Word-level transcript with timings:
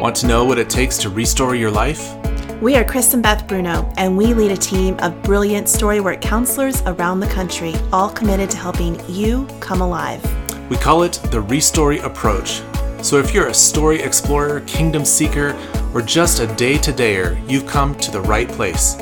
Want 0.00 0.16
to 0.16 0.26
know 0.26 0.44
what 0.44 0.58
it 0.58 0.70
takes 0.70 0.96
to 0.98 1.10
restore 1.10 1.54
your 1.54 1.70
life? 1.70 2.16
We 2.60 2.74
are 2.76 2.84
Chris 2.84 3.14
and 3.14 3.22
Beth 3.22 3.46
Bruno, 3.46 3.90
and 3.96 4.16
we 4.16 4.34
lead 4.34 4.50
a 4.50 4.56
team 4.56 4.98
of 5.00 5.22
brilliant 5.22 5.66
storywork 5.66 6.20
counselors 6.20 6.82
around 6.82 7.20
the 7.20 7.26
country, 7.26 7.74
all 7.92 8.10
committed 8.10 8.50
to 8.50 8.56
helping 8.56 9.00
you 9.08 9.46
come 9.60 9.80
alive. 9.80 10.20
We 10.68 10.76
call 10.76 11.04
it 11.04 11.12
the 11.30 11.42
Restory 11.42 12.02
Approach. 12.02 12.62
So 13.04 13.18
if 13.18 13.32
you're 13.32 13.48
a 13.48 13.54
story 13.54 14.02
explorer, 14.02 14.60
kingdom 14.60 15.04
seeker, 15.04 15.54
or 15.94 16.02
just 16.02 16.40
a 16.40 16.46
day 16.56 16.76
to 16.78 16.92
dayer, 16.92 17.40
you've 17.48 17.66
come 17.66 17.94
to 17.96 18.10
the 18.10 18.20
right 18.20 18.48
place. 18.48 18.96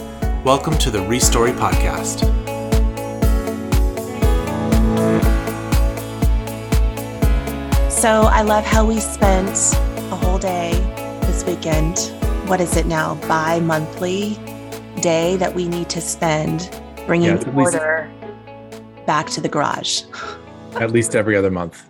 Welcome 0.44 0.76
to 0.78 0.90
the 0.90 0.98
Restory 0.98 1.52
Podcast. 1.52 2.37
So 8.00 8.22
I 8.30 8.42
love 8.42 8.64
how 8.64 8.86
we 8.86 9.00
spent 9.00 9.50
a 10.12 10.16
whole 10.16 10.38
day 10.38 10.70
this 11.22 11.44
weekend. 11.44 11.98
What 12.48 12.60
is 12.60 12.76
it 12.76 12.86
now? 12.86 13.16
Bi 13.26 13.58
monthly 13.58 14.38
day 15.00 15.36
that 15.38 15.52
we 15.52 15.66
need 15.66 15.88
to 15.90 16.00
spend 16.00 16.70
bringing 17.06 17.30
Yeah, 17.30 17.34
it's 17.34 17.44
at 17.46 17.56
least- 17.56 17.74
order 17.74 18.10
back 19.04 19.26
to 19.30 19.40
the 19.40 19.48
garage. 19.48 20.02
At 20.76 20.92
least 20.92 21.16
every 21.16 21.34
other 21.34 21.50
month. 21.50 21.88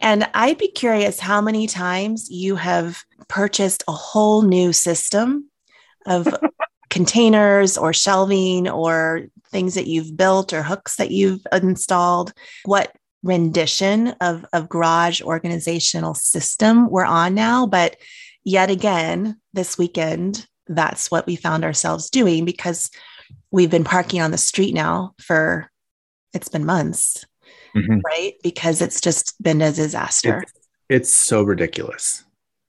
And 0.00 0.28
I'd 0.34 0.58
be 0.58 0.68
curious 0.68 1.18
how 1.18 1.40
many 1.40 1.66
times 1.66 2.28
you 2.30 2.56
have 2.56 3.02
purchased 3.28 3.82
a 3.88 3.92
whole 3.92 4.42
new 4.42 4.72
system 4.74 5.48
of 6.04 6.28
containers 6.90 7.78
or 7.78 7.92
shelving 7.94 8.68
or 8.68 9.28
things 9.50 9.74
that 9.76 9.86
you've 9.86 10.16
built 10.16 10.52
or 10.52 10.62
hooks 10.62 10.96
that 10.96 11.10
you've 11.10 11.46
installed. 11.52 12.32
What 12.64 12.92
rendition 13.22 14.08
of, 14.20 14.44
of 14.52 14.68
garage 14.68 15.20
organizational 15.22 16.14
system 16.14 16.88
we're 16.90 17.04
on 17.04 17.34
now. 17.34 17.66
But 17.66 17.96
yet 18.44 18.70
again, 18.70 19.38
this 19.52 19.76
weekend, 19.76 20.46
that's 20.66 21.10
what 21.10 21.26
we 21.26 21.36
found 21.36 21.64
ourselves 21.64 22.10
doing 22.10 22.44
because 22.44 22.90
we've 23.50 23.70
been 23.70 23.84
parking 23.84 24.20
on 24.20 24.30
the 24.30 24.38
street 24.38 24.74
now 24.74 25.14
for 25.20 25.70
it's 26.32 26.48
been 26.48 26.64
months 26.64 27.24
Mhm. 27.76 28.00
right? 28.04 28.34
Because 28.42 28.80
it's 28.82 29.00
just 29.00 29.40
been 29.42 29.62
a 29.62 29.70
disaster. 29.70 30.40
It's, 30.42 30.52
it's 30.88 31.10
so 31.10 31.42
ridiculous. 31.42 32.24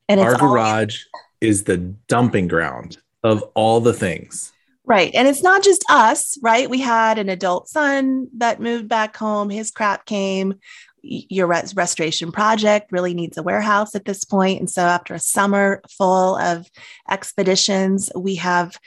and 0.08 0.20
Our 0.20 0.34
all- 0.34 0.40
garage 0.40 1.04
is 1.40 1.64
the 1.64 1.78
dumping 1.78 2.48
ground 2.48 2.98
of 3.24 3.44
all 3.56 3.80
the 3.82 3.94
things. 3.94 4.52
Right. 4.86 5.12
And 5.14 5.28
it's 5.28 5.44
not 5.44 5.64
just 5.64 5.86
us, 5.90 6.38
right? 6.42 6.70
We 6.70 6.80
had 6.80 7.18
an 7.18 7.30
adult 7.30 7.68
son 7.70 8.28
that 8.38 8.60
moved 8.60 8.88
back 8.88 9.16
home. 9.16 9.50
His 9.50 9.72
crap 9.72 10.06
came. 10.06 10.56
Your 11.04 11.48
res- 11.48 11.76
restoration 11.76 12.32
project 12.32 12.92
really 12.92 13.14
needs 13.14 13.38
a 13.38 13.44
warehouse 13.44 13.96
at 13.96 14.06
this 14.06 14.24
point. 14.24 14.60
And 14.60 14.70
so, 14.70 14.84
after 14.84 15.16
a 15.16 15.20
summer 15.20 15.82
full 15.90 16.38
of 16.38 16.70
expeditions, 17.10 18.12
we 18.16 18.36
have 18.36 18.78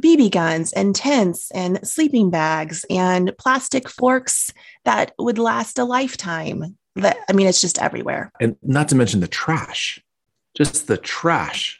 BB 0.00 0.30
guns 0.30 0.72
and 0.72 0.94
tents 0.94 1.50
and 1.50 1.86
sleeping 1.86 2.30
bags 2.30 2.84
and 2.88 3.32
plastic 3.38 3.88
forks 3.88 4.50
that 4.84 5.12
would 5.18 5.38
last 5.38 5.78
a 5.78 5.84
lifetime. 5.84 6.76
That 6.96 7.18
I 7.28 7.32
mean, 7.32 7.46
it's 7.46 7.60
just 7.60 7.80
everywhere. 7.80 8.32
And 8.40 8.56
not 8.62 8.88
to 8.88 8.94
mention 8.94 9.20
the 9.20 9.28
trash, 9.28 10.02
just 10.56 10.86
the 10.86 10.96
trash 10.96 11.78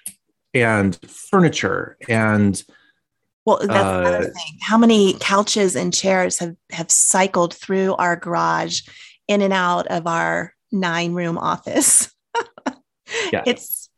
and 0.55 0.99
furniture 1.07 1.97
and 2.09 2.63
Well, 3.49 3.59
that's 3.67 3.71
another 3.71 4.19
Uh, 4.19 4.23
thing. 4.23 4.59
How 4.61 4.77
many 4.79 5.15
couches 5.21 5.75
and 5.77 5.93
chairs 5.95 6.39
have 6.39 6.55
have 6.71 6.91
cycled 6.91 7.55
through 7.55 7.95
our 7.97 8.15
garage, 8.17 8.83
in 9.27 9.41
and 9.43 9.53
out 9.53 9.87
of 9.89 10.07
our 10.07 10.55
nine 10.71 11.13
room 11.15 11.39
office? 11.39 12.11
Yeah. 13.33 13.43
It's 13.47 13.89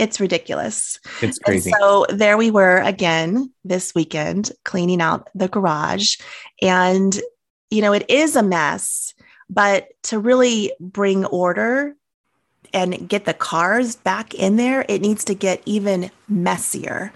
it's 0.00 0.18
ridiculous. 0.18 0.98
it's 1.22 1.38
And 1.38 1.44
crazy. 1.44 1.72
so 1.80 2.06
there 2.08 2.36
we 2.36 2.50
were 2.50 2.78
again 2.78 3.52
this 3.64 3.94
weekend 3.94 4.50
cleaning 4.64 5.00
out 5.00 5.28
the 5.34 5.46
garage, 5.48 6.16
and 6.60 7.20
you 7.70 7.80
know 7.82 7.92
it 7.92 8.04
is 8.10 8.34
a 8.34 8.42
mess, 8.42 9.14
but 9.48 9.86
to 10.04 10.18
really 10.18 10.72
bring 10.80 11.24
order 11.26 11.94
and 12.74 13.08
get 13.08 13.26
the 13.26 13.34
cars 13.34 13.94
back 13.94 14.34
in 14.34 14.56
there, 14.56 14.84
it 14.88 15.00
needs 15.02 15.24
to 15.26 15.34
get 15.34 15.62
even 15.64 16.10
messier. 16.28 17.12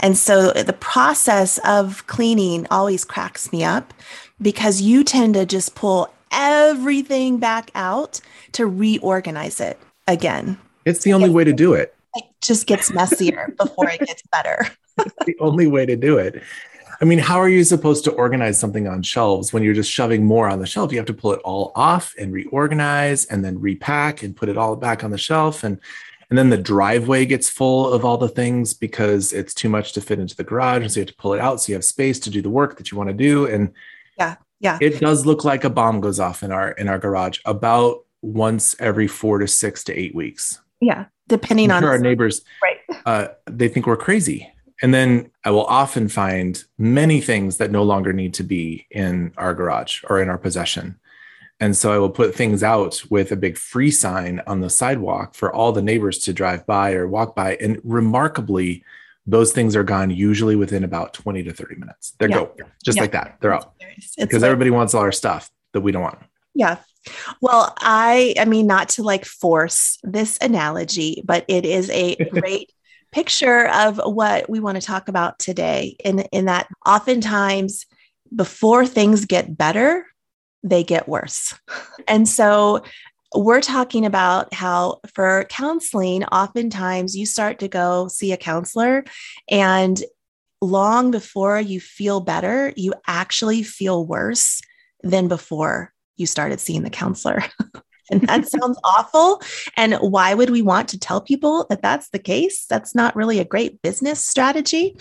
And 0.00 0.16
so 0.16 0.52
the 0.52 0.72
process 0.72 1.58
of 1.64 2.06
cleaning 2.06 2.66
always 2.70 3.04
cracks 3.04 3.52
me 3.52 3.64
up 3.64 3.94
because 4.40 4.80
you 4.80 5.04
tend 5.04 5.34
to 5.34 5.46
just 5.46 5.74
pull 5.74 6.12
everything 6.30 7.38
back 7.38 7.70
out 7.74 8.20
to 8.52 8.66
reorganize 8.66 9.60
it 9.60 9.78
again. 10.06 10.58
it's 10.84 11.02
the 11.04 11.12
only 11.12 11.30
way 11.30 11.44
to 11.44 11.52
do 11.52 11.72
it. 11.74 11.94
It 12.14 12.24
just 12.40 12.66
gets 12.66 12.92
messier 12.92 13.54
before 13.58 13.88
it 13.88 14.00
gets 14.00 14.22
better. 14.30 14.66
it's 14.98 15.24
the 15.26 15.36
only 15.40 15.66
way 15.66 15.86
to 15.86 15.96
do 15.96 16.18
it. 16.18 16.42
I 17.00 17.04
mean, 17.04 17.18
how 17.18 17.38
are 17.38 17.48
you 17.48 17.62
supposed 17.62 18.04
to 18.04 18.12
organize 18.12 18.58
something 18.58 18.88
on 18.88 19.02
shelves 19.02 19.52
when 19.52 19.62
you're 19.62 19.74
just 19.74 19.90
shoving 19.90 20.24
more 20.24 20.48
on 20.48 20.60
the 20.60 20.66
shelf? 20.66 20.92
You 20.92 20.98
have 20.98 21.06
to 21.06 21.14
pull 21.14 21.32
it 21.32 21.40
all 21.44 21.72
off 21.74 22.14
and 22.18 22.32
reorganize 22.32 23.26
and 23.26 23.44
then 23.44 23.60
repack 23.60 24.22
and 24.22 24.34
put 24.34 24.48
it 24.48 24.56
all 24.56 24.76
back 24.76 25.04
on 25.04 25.10
the 25.10 25.18
shelf. 25.18 25.62
And 25.62 25.78
and 26.28 26.38
then 26.38 26.50
the 26.50 26.58
driveway 26.58 27.24
gets 27.24 27.48
full 27.48 27.92
of 27.92 28.04
all 28.04 28.16
the 28.16 28.28
things 28.28 28.74
because 28.74 29.32
it's 29.32 29.54
too 29.54 29.68
much 29.68 29.92
to 29.92 30.00
fit 30.00 30.18
into 30.18 30.34
the 30.34 30.44
garage. 30.44 30.82
And 30.82 30.90
so 30.90 31.00
you 31.00 31.02
have 31.02 31.14
to 31.14 31.16
pull 31.16 31.34
it 31.34 31.40
out 31.40 31.60
so 31.60 31.70
you 31.70 31.74
have 31.74 31.84
space 31.84 32.18
to 32.20 32.30
do 32.30 32.42
the 32.42 32.50
work 32.50 32.78
that 32.78 32.90
you 32.90 32.98
want 32.98 33.10
to 33.10 33.14
do. 33.14 33.46
And 33.46 33.72
Yeah. 34.18 34.36
Yeah. 34.58 34.78
It 34.80 35.00
does 35.00 35.26
look 35.26 35.44
like 35.44 35.64
a 35.64 35.70
bomb 35.70 36.00
goes 36.00 36.18
off 36.18 36.42
in 36.42 36.50
our 36.50 36.70
in 36.72 36.88
our 36.88 36.98
garage 36.98 37.38
about 37.44 38.04
once 38.22 38.74
every 38.80 39.06
four 39.06 39.38
to 39.38 39.46
six 39.46 39.84
to 39.84 39.94
eight 39.94 40.14
weeks. 40.14 40.60
Yeah. 40.80 41.06
Depending 41.28 41.70
on 41.70 41.84
our 41.84 41.98
neighbors 41.98 42.42
right. 42.62 43.00
uh, 43.04 43.28
they 43.46 43.68
think 43.68 43.86
we're 43.86 43.96
crazy. 43.96 44.50
And 44.82 44.92
then 44.92 45.30
I 45.44 45.50
will 45.50 45.64
often 45.64 46.08
find 46.08 46.62
many 46.76 47.20
things 47.20 47.56
that 47.58 47.70
no 47.70 47.82
longer 47.82 48.12
need 48.12 48.34
to 48.34 48.42
be 48.42 48.86
in 48.90 49.32
our 49.36 49.54
garage 49.54 50.02
or 50.08 50.20
in 50.20 50.28
our 50.28 50.38
possession. 50.38 50.98
And 51.58 51.76
so 51.76 51.90
I 51.92 51.98
will 51.98 52.10
put 52.10 52.34
things 52.34 52.62
out 52.62 53.02
with 53.10 53.32
a 53.32 53.36
big 53.36 53.56
free 53.56 53.90
sign 53.90 54.42
on 54.46 54.60
the 54.60 54.68
sidewalk 54.68 55.34
for 55.34 55.52
all 55.54 55.72
the 55.72 55.80
neighbors 55.82 56.18
to 56.20 56.32
drive 56.32 56.66
by 56.66 56.92
or 56.92 57.08
walk 57.08 57.34
by. 57.34 57.56
And 57.56 57.80
remarkably, 57.82 58.84
those 59.26 59.52
things 59.52 59.74
are 59.74 59.82
gone 59.82 60.10
usually 60.10 60.54
within 60.54 60.84
about 60.84 61.14
20 61.14 61.42
to 61.44 61.52
30 61.52 61.76
minutes. 61.76 62.12
They 62.18 62.28
Yeah. 62.28 62.36
go 62.36 62.52
just 62.84 62.96
Yeah. 62.96 63.02
like 63.02 63.12
that. 63.12 63.38
They're 63.40 63.54
out 63.54 63.72
because 64.18 64.42
everybody 64.42 64.70
wants 64.70 64.92
all 64.94 65.00
our 65.00 65.12
stuff 65.12 65.50
that 65.72 65.80
we 65.80 65.92
don't 65.92 66.02
want. 66.02 66.18
Yeah. 66.54 66.76
Well, 67.40 67.72
I 67.78 68.34
I 68.38 68.44
mean 68.44 68.66
not 68.66 68.90
to 68.90 69.02
like 69.02 69.24
force 69.24 69.98
this 70.02 70.38
analogy, 70.40 71.22
but 71.24 71.44
it 71.48 71.64
is 71.64 71.88
a 71.90 72.16
great 72.30 72.70
picture 73.12 73.66
of 73.68 73.98
what 74.04 74.50
we 74.50 74.60
want 74.60 74.76
to 74.80 74.86
talk 74.86 75.08
about 75.08 75.38
today 75.38 75.96
in 76.04 76.20
in 76.32 76.44
that 76.46 76.68
oftentimes 76.84 77.86
before 78.34 78.86
things 78.86 79.24
get 79.24 79.56
better, 79.56 80.04
they 80.62 80.82
get 80.84 81.08
worse. 81.08 81.54
And 82.08 82.28
so 82.28 82.82
we're 83.34 83.60
talking 83.60 84.06
about 84.06 84.52
how 84.54 85.00
for 85.14 85.44
counseling, 85.48 86.24
oftentimes 86.24 87.16
you 87.16 87.26
start 87.26 87.58
to 87.58 87.68
go 87.68 88.08
see 88.08 88.32
a 88.32 88.36
counselor 88.36 89.04
and 89.50 90.02
long 90.62 91.10
before 91.10 91.60
you 91.60 91.80
feel 91.80 92.20
better, 92.20 92.72
you 92.76 92.94
actually 93.06 93.62
feel 93.62 94.06
worse 94.06 94.60
than 95.02 95.28
before 95.28 95.92
you 96.16 96.26
started 96.26 96.60
seeing 96.60 96.82
the 96.82 96.90
counselor. 96.90 97.42
and 98.10 98.22
that 98.22 98.48
sounds 98.48 98.78
awful. 98.84 99.42
And 99.76 99.94
why 99.94 100.34
would 100.34 100.50
we 100.50 100.62
want 100.62 100.88
to 100.90 100.98
tell 100.98 101.20
people 101.20 101.66
that 101.70 101.82
that's 101.82 102.08
the 102.10 102.18
case? 102.18 102.66
That's 102.66 102.94
not 102.94 103.16
really 103.16 103.38
a 103.38 103.44
great 103.44 103.82
business 103.82 104.24
strategy. 104.24 104.96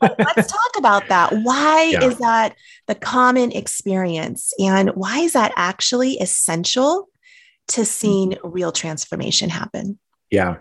Let's 0.00 0.52
talk 0.52 0.70
about 0.78 1.08
that. 1.08 1.32
Why 1.42 1.90
Yeah. 1.92 2.04
is 2.04 2.18
that 2.18 2.56
the 2.86 2.94
common 2.94 3.52
experience? 3.52 4.52
And 4.58 4.90
why 4.90 5.20
is 5.20 5.32
that 5.32 5.52
actually 5.56 6.14
essential 6.14 7.08
to 7.68 7.84
seeing 7.84 8.32
mm-hmm. 8.32 8.48
real 8.48 8.72
transformation 8.72 9.50
happen? 9.50 9.98
Yeah. 10.30 10.56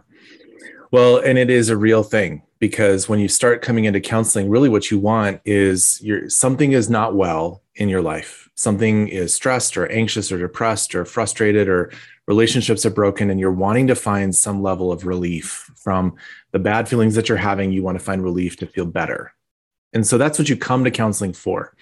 Well, 0.92 1.18
and 1.18 1.38
it 1.38 1.50
is 1.50 1.70
a 1.70 1.78
real 1.78 2.04
thing 2.04 2.44
because 2.60 3.08
when 3.08 3.20
you 3.20 3.28
start 3.28 3.62
coming 3.62 3.86
into 3.86 4.00
counseling, 4.00 4.50
really 4.50 4.70
what 4.70 4.92
you 4.92 5.00
want 5.00 5.42
is 5.46 6.02
your 6.02 6.30
something 6.30 6.72
is 6.72 6.90
not 6.90 7.16
well 7.16 7.62
in 7.76 7.90
your 7.90 8.02
life. 8.02 8.49
Something 8.60 9.08
is 9.08 9.34
stressed 9.34 9.78
or 9.78 9.90
anxious 9.90 10.34
or 10.34 10.38
depressed 10.38 10.94
or 10.94 11.06
frustrated 11.06 11.70
or 11.70 11.94
relationships 12.28 12.86
are 12.86 12.90
broken 12.90 13.30
and 13.30 13.40
you're 13.40 13.54
wanting 13.54 13.88
to 13.88 13.96
find 13.96 14.36
some 14.36 14.62
level 14.62 14.92
of 14.92 15.06
relief 15.06 15.72
from 15.78 16.18
the 16.52 16.60
bad 16.60 16.90
feelings 16.90 17.16
that 17.16 17.30
you're 17.30 17.38
having, 17.38 17.72
you 17.72 17.84
want 17.84 17.98
to 17.98 18.04
find 18.04 18.22
relief 18.22 18.58
to 18.58 18.68
feel 18.68 18.86
better. 18.86 19.32
And 19.94 20.06
so 20.06 20.18
that's 20.18 20.38
what 20.38 20.50
you 20.50 20.58
come 20.58 20.84
to 20.84 20.92
counseling 20.92 21.32
for. 21.32 21.74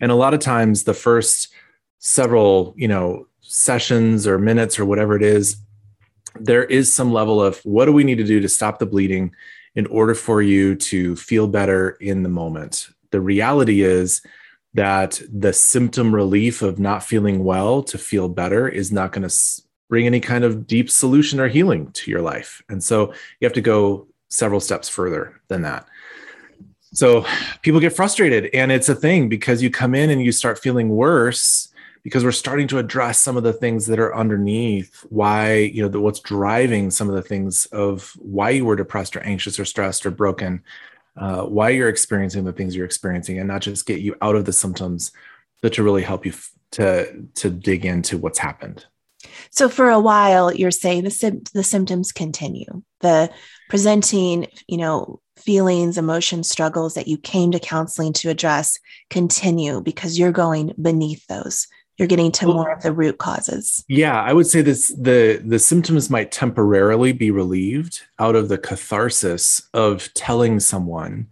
And 0.00 0.10
a 0.10 0.16
lot 0.16 0.34
of 0.34 0.40
times 0.40 0.82
the 0.82 0.94
first 0.94 1.54
several, 2.00 2.74
you 2.76 2.88
know, 2.88 3.28
sessions 3.40 4.26
or 4.26 4.36
minutes 4.36 4.80
or 4.80 4.84
whatever 4.84 5.14
it 5.14 5.22
is, 5.22 5.58
there 6.40 6.64
is 6.64 6.92
some 6.92 7.12
level 7.12 7.40
of 7.40 7.60
what 7.60 7.84
do 7.84 7.92
we 7.92 8.02
need 8.02 8.18
to 8.18 8.24
do 8.24 8.40
to 8.40 8.48
stop 8.48 8.80
the 8.80 8.86
bleeding 8.86 9.32
in 9.76 9.86
order 9.86 10.14
for 10.16 10.42
you 10.42 10.74
to 10.74 11.14
feel 11.14 11.46
better 11.46 11.90
in 12.00 12.24
the 12.24 12.28
moment. 12.28 12.88
The 13.12 13.20
reality 13.20 13.82
is 13.82 14.22
that 14.76 15.20
the 15.32 15.54
symptom 15.54 16.14
relief 16.14 16.60
of 16.60 16.78
not 16.78 17.02
feeling 17.02 17.44
well 17.44 17.82
to 17.82 17.96
feel 17.96 18.28
better 18.28 18.68
is 18.68 18.92
not 18.92 19.10
going 19.10 19.26
to 19.26 19.34
bring 19.88 20.06
any 20.06 20.20
kind 20.20 20.44
of 20.44 20.66
deep 20.66 20.90
solution 20.90 21.40
or 21.40 21.48
healing 21.48 21.90
to 21.92 22.10
your 22.10 22.20
life. 22.20 22.62
And 22.68 22.84
so 22.84 23.12
you 23.40 23.46
have 23.46 23.54
to 23.54 23.62
go 23.62 24.06
several 24.28 24.60
steps 24.60 24.88
further 24.88 25.40
than 25.48 25.62
that. 25.62 25.86
So 26.92 27.24
people 27.62 27.80
get 27.80 27.96
frustrated 27.96 28.50
and 28.52 28.70
it's 28.70 28.90
a 28.90 28.94
thing 28.94 29.30
because 29.30 29.62
you 29.62 29.70
come 29.70 29.94
in 29.94 30.10
and 30.10 30.22
you 30.22 30.30
start 30.30 30.58
feeling 30.58 30.90
worse 30.90 31.68
because 32.02 32.22
we're 32.22 32.30
starting 32.30 32.68
to 32.68 32.78
address 32.78 33.18
some 33.18 33.36
of 33.38 33.44
the 33.44 33.52
things 33.52 33.86
that 33.86 33.98
are 33.98 34.14
underneath 34.14 35.04
why 35.08 35.54
you 35.54 35.82
know 35.82 35.88
the, 35.88 36.00
what's 36.00 36.20
driving 36.20 36.90
some 36.90 37.08
of 37.08 37.16
the 37.16 37.22
things 37.22 37.66
of 37.66 38.12
why 38.18 38.50
you 38.50 38.64
were 38.64 38.76
depressed 38.76 39.16
or 39.16 39.20
anxious 39.20 39.58
or 39.58 39.64
stressed 39.64 40.06
or 40.06 40.10
broken 40.12 40.62
uh, 41.16 41.42
why 41.42 41.70
you're 41.70 41.88
experiencing 41.88 42.44
the 42.44 42.52
things 42.52 42.76
you're 42.76 42.84
experiencing 42.84 43.38
and 43.38 43.48
not 43.48 43.62
just 43.62 43.86
get 43.86 44.00
you 44.00 44.14
out 44.20 44.36
of 44.36 44.44
the 44.44 44.52
symptoms 44.52 45.12
but 45.62 45.72
to 45.72 45.82
really 45.82 46.02
help 46.02 46.26
you 46.26 46.32
f- 46.32 46.52
to 46.72 47.24
to 47.34 47.50
dig 47.50 47.84
into 47.84 48.18
what's 48.18 48.38
happened. 48.38 48.84
So 49.50 49.68
for 49.68 49.90
a 49.90 49.98
while 49.98 50.52
you're 50.52 50.70
saying 50.70 51.04
the, 51.04 51.10
sim- 51.10 51.42
the 51.54 51.64
symptoms 51.64 52.12
continue. 52.12 52.82
The 53.00 53.30
presenting 53.68 54.46
you 54.68 54.76
know 54.76 55.20
feelings 55.36 55.98
emotions 55.98 56.48
struggles 56.48 56.94
that 56.94 57.08
you 57.08 57.18
came 57.18 57.52
to 57.52 57.60
counseling 57.60 58.12
to 58.12 58.30
address 58.30 58.78
continue 59.10 59.80
because 59.80 60.18
you're 60.18 60.32
going 60.32 60.72
beneath 60.80 61.26
those 61.26 61.66
you're 61.98 62.08
getting 62.08 62.30
to 62.30 62.46
more 62.46 62.70
of 62.70 62.82
the 62.82 62.92
root 62.92 63.18
causes. 63.18 63.84
Yeah 63.88 64.20
i 64.22 64.32
would 64.32 64.46
say 64.46 64.62
this 64.62 64.88
the 64.98 65.42
the 65.44 65.58
symptoms 65.58 66.10
might 66.10 66.32
temporarily 66.32 67.12
be 67.12 67.30
relieved 67.30 68.02
out 68.18 68.36
of 68.36 68.48
the 68.48 68.58
catharsis 68.58 69.68
of 69.74 70.12
telling 70.14 70.60
someone 70.60 71.28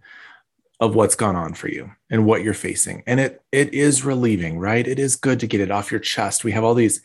of 0.79 0.95
what's 0.95 1.15
gone 1.15 1.35
on 1.35 1.53
for 1.53 1.69
you 1.69 1.89
and 2.09 2.25
what 2.25 2.43
you're 2.43 2.53
facing. 2.53 3.03
And 3.07 3.19
it 3.19 3.41
it 3.51 3.73
is 3.73 4.05
relieving 4.05 4.59
right? 4.59 4.87
It 4.87 4.99
is 4.99 5.15
good 5.15 5.39
to 5.39 5.47
get 5.47 5.61
it 5.61 5.71
off 5.71 5.91
your 5.91 5.99
chest. 5.99 6.43
We 6.43 6.51
have 6.51 6.63
all 6.63 6.73
these 6.73 7.01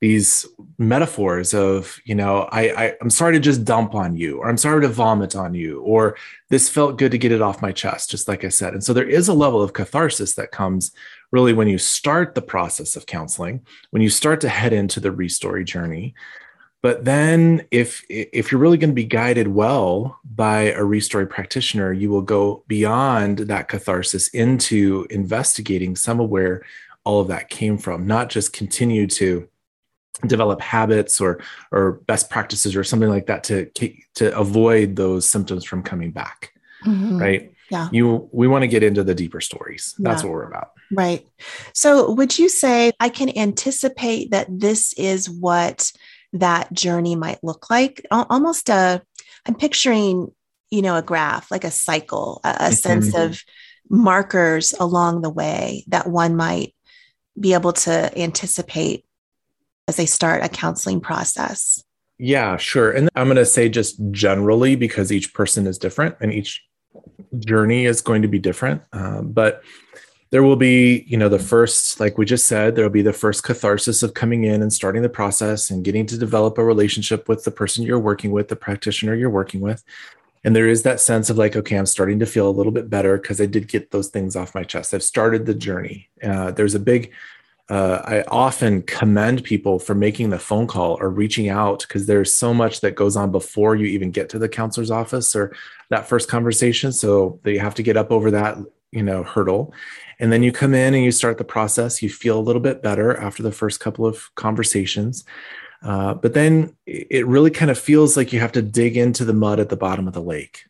these 0.00 0.46
metaphors 0.78 1.52
of 1.52 1.98
you 2.04 2.14
know 2.14 2.48
I, 2.52 2.84
I 2.84 2.94
i'm 3.00 3.10
sorry 3.10 3.32
to 3.32 3.40
just 3.40 3.64
dump 3.64 3.96
on 3.96 4.16
you 4.16 4.38
or 4.38 4.48
i'm 4.48 4.56
sorry 4.56 4.80
to 4.82 4.88
vomit 4.88 5.34
on 5.34 5.54
you 5.54 5.80
or 5.80 6.16
this 6.50 6.68
felt 6.68 6.98
good 6.98 7.10
to 7.10 7.18
get 7.18 7.32
it 7.32 7.42
off 7.42 7.62
my 7.62 7.72
chest 7.72 8.08
just 8.08 8.28
like 8.28 8.44
i 8.44 8.48
said. 8.48 8.74
And 8.74 8.84
so 8.84 8.92
there 8.92 9.08
is 9.08 9.26
a 9.26 9.34
level 9.34 9.60
of 9.60 9.72
catharsis 9.72 10.34
that 10.34 10.52
comes 10.52 10.92
really 11.30 11.52
when 11.52 11.68
you 11.68 11.78
start 11.78 12.34
the 12.34 12.42
process 12.42 12.96
of 12.96 13.06
counseling 13.06 13.64
when 13.90 14.02
you 14.02 14.10
start 14.10 14.40
to 14.40 14.48
head 14.48 14.72
into 14.72 15.00
the 15.00 15.10
restory 15.10 15.64
journey 15.64 16.14
but 16.82 17.04
then 17.04 17.66
if 17.70 18.04
if 18.08 18.50
you're 18.50 18.60
really 18.60 18.78
going 18.78 18.90
to 18.90 18.94
be 18.94 19.04
guided 19.04 19.48
well 19.48 20.18
by 20.34 20.62
a 20.62 20.80
restory 20.80 21.28
practitioner 21.28 21.92
you 21.92 22.10
will 22.10 22.22
go 22.22 22.64
beyond 22.66 23.38
that 23.38 23.68
catharsis 23.68 24.28
into 24.28 25.06
investigating 25.10 25.96
some 25.96 26.20
of 26.20 26.28
where 26.28 26.64
all 27.04 27.20
of 27.20 27.28
that 27.28 27.48
came 27.48 27.78
from 27.78 28.06
not 28.06 28.28
just 28.28 28.52
continue 28.52 29.06
to 29.06 29.48
develop 30.26 30.60
habits 30.60 31.20
or 31.20 31.40
or 31.70 31.92
best 32.06 32.28
practices 32.28 32.74
or 32.74 32.82
something 32.82 33.08
like 33.08 33.26
that 33.26 33.44
to 33.44 33.66
to 34.14 34.36
avoid 34.36 34.96
those 34.96 35.28
symptoms 35.28 35.64
from 35.64 35.82
coming 35.82 36.10
back 36.10 36.52
mm-hmm. 36.84 37.18
right 37.18 37.52
yeah 37.70 37.88
you 37.92 38.28
we 38.32 38.48
want 38.48 38.62
to 38.62 38.68
get 38.68 38.82
into 38.82 39.02
the 39.04 39.14
deeper 39.14 39.40
stories 39.40 39.94
that's 39.98 40.22
yeah. 40.22 40.28
what 40.28 40.34
we're 40.34 40.48
about 40.48 40.72
right 40.92 41.26
so 41.72 42.10
would 42.12 42.38
you 42.38 42.48
say 42.48 42.92
i 43.00 43.08
can 43.08 43.36
anticipate 43.36 44.30
that 44.30 44.46
this 44.50 44.92
is 44.94 45.28
what 45.28 45.92
that 46.32 46.72
journey 46.72 47.16
might 47.16 47.42
look 47.42 47.70
like 47.70 48.04
almost 48.10 48.68
a 48.68 49.02
i'm 49.46 49.54
picturing 49.54 50.30
you 50.70 50.82
know 50.82 50.96
a 50.96 51.02
graph 51.02 51.50
like 51.50 51.64
a 51.64 51.70
cycle 51.70 52.40
a, 52.44 52.48
a 52.48 52.52
mm-hmm. 52.52 52.72
sense 52.72 53.14
of 53.14 53.42
markers 53.90 54.74
along 54.78 55.22
the 55.22 55.30
way 55.30 55.84
that 55.88 56.06
one 56.06 56.36
might 56.36 56.74
be 57.38 57.54
able 57.54 57.72
to 57.72 58.18
anticipate 58.18 59.04
as 59.86 59.96
they 59.96 60.06
start 60.06 60.44
a 60.44 60.48
counseling 60.48 61.00
process? 61.00 61.82
Yeah, 62.18 62.56
sure. 62.56 62.90
And 62.90 63.08
I'm 63.14 63.26
going 63.26 63.36
to 63.36 63.46
say 63.46 63.68
just 63.68 63.98
generally 64.10 64.76
because 64.76 65.12
each 65.12 65.32
person 65.32 65.66
is 65.66 65.78
different 65.78 66.16
and 66.20 66.32
each 66.32 66.64
journey 67.38 67.86
is 67.86 68.00
going 68.00 68.22
to 68.22 68.28
be 68.28 68.38
different. 68.38 68.82
Um, 68.92 69.32
but 69.32 69.62
there 70.30 70.42
will 70.42 70.56
be, 70.56 71.04
you 71.06 71.16
know, 71.16 71.28
the 71.28 71.38
first, 71.38 72.00
like 72.00 72.18
we 72.18 72.26
just 72.26 72.46
said, 72.46 72.76
there'll 72.76 72.90
be 72.90 73.02
the 73.02 73.12
first 73.12 73.44
catharsis 73.44 74.02
of 74.02 74.14
coming 74.14 74.44
in 74.44 74.60
and 74.60 74.72
starting 74.72 75.02
the 75.02 75.08
process 75.08 75.70
and 75.70 75.84
getting 75.84 76.04
to 76.06 76.18
develop 76.18 76.58
a 76.58 76.64
relationship 76.64 77.28
with 77.28 77.44
the 77.44 77.50
person 77.50 77.84
you're 77.84 77.98
working 77.98 78.30
with, 78.30 78.48
the 78.48 78.56
practitioner 78.56 79.14
you're 79.14 79.30
working 79.30 79.60
with. 79.60 79.82
And 80.44 80.54
there 80.54 80.68
is 80.68 80.82
that 80.82 81.00
sense 81.00 81.30
of 81.30 81.38
like, 81.38 81.56
okay, 81.56 81.76
I'm 81.76 81.86
starting 81.86 82.18
to 82.20 82.26
feel 82.26 82.48
a 82.48 82.52
little 82.52 82.72
bit 82.72 82.90
better 82.90 83.16
because 83.16 83.40
I 83.40 83.46
did 83.46 83.68
get 83.68 83.90
those 83.90 84.08
things 84.08 84.36
off 84.36 84.54
my 84.54 84.64
chest. 84.64 84.94
I've 84.94 85.02
started 85.02 85.46
the 85.46 85.54
journey. 85.54 86.08
Uh, 86.22 86.50
there's 86.50 86.74
a 86.74 86.80
big 86.80 87.12
uh, 87.70 88.00
I 88.04 88.22
often 88.28 88.82
commend 88.82 89.44
people 89.44 89.78
for 89.78 89.94
making 89.94 90.30
the 90.30 90.38
phone 90.38 90.66
call 90.66 90.96
or 91.00 91.10
reaching 91.10 91.50
out 91.50 91.84
because 91.86 92.06
there's 92.06 92.34
so 92.34 92.54
much 92.54 92.80
that 92.80 92.94
goes 92.94 93.14
on 93.14 93.30
before 93.30 93.76
you 93.76 93.86
even 93.86 94.10
get 94.10 94.30
to 94.30 94.38
the 94.38 94.48
counselor's 94.48 94.90
office 94.90 95.36
or 95.36 95.54
that 95.90 96.08
first 96.08 96.28
conversation. 96.28 96.92
So 96.92 97.38
you 97.44 97.60
have 97.60 97.74
to 97.74 97.82
get 97.82 97.98
up 97.98 98.10
over 98.10 98.30
that, 98.30 98.56
you 98.90 99.02
know, 99.02 99.22
hurdle. 99.22 99.74
And 100.18 100.32
then 100.32 100.42
you 100.42 100.50
come 100.50 100.72
in 100.72 100.94
and 100.94 101.04
you 101.04 101.12
start 101.12 101.36
the 101.36 101.44
process. 101.44 102.02
You 102.02 102.08
feel 102.08 102.38
a 102.38 102.40
little 102.40 102.62
bit 102.62 102.82
better 102.82 103.14
after 103.16 103.42
the 103.42 103.52
first 103.52 103.80
couple 103.80 104.06
of 104.06 104.34
conversations. 104.34 105.24
Uh, 105.82 106.14
but 106.14 106.34
then 106.34 106.74
it 106.86 107.26
really 107.26 107.50
kind 107.50 107.70
of 107.70 107.78
feels 107.78 108.16
like 108.16 108.32
you 108.32 108.40
have 108.40 108.52
to 108.52 108.62
dig 108.62 108.96
into 108.96 109.24
the 109.26 109.34
mud 109.34 109.60
at 109.60 109.68
the 109.68 109.76
bottom 109.76 110.08
of 110.08 110.14
the 110.14 110.22
lake 110.22 110.64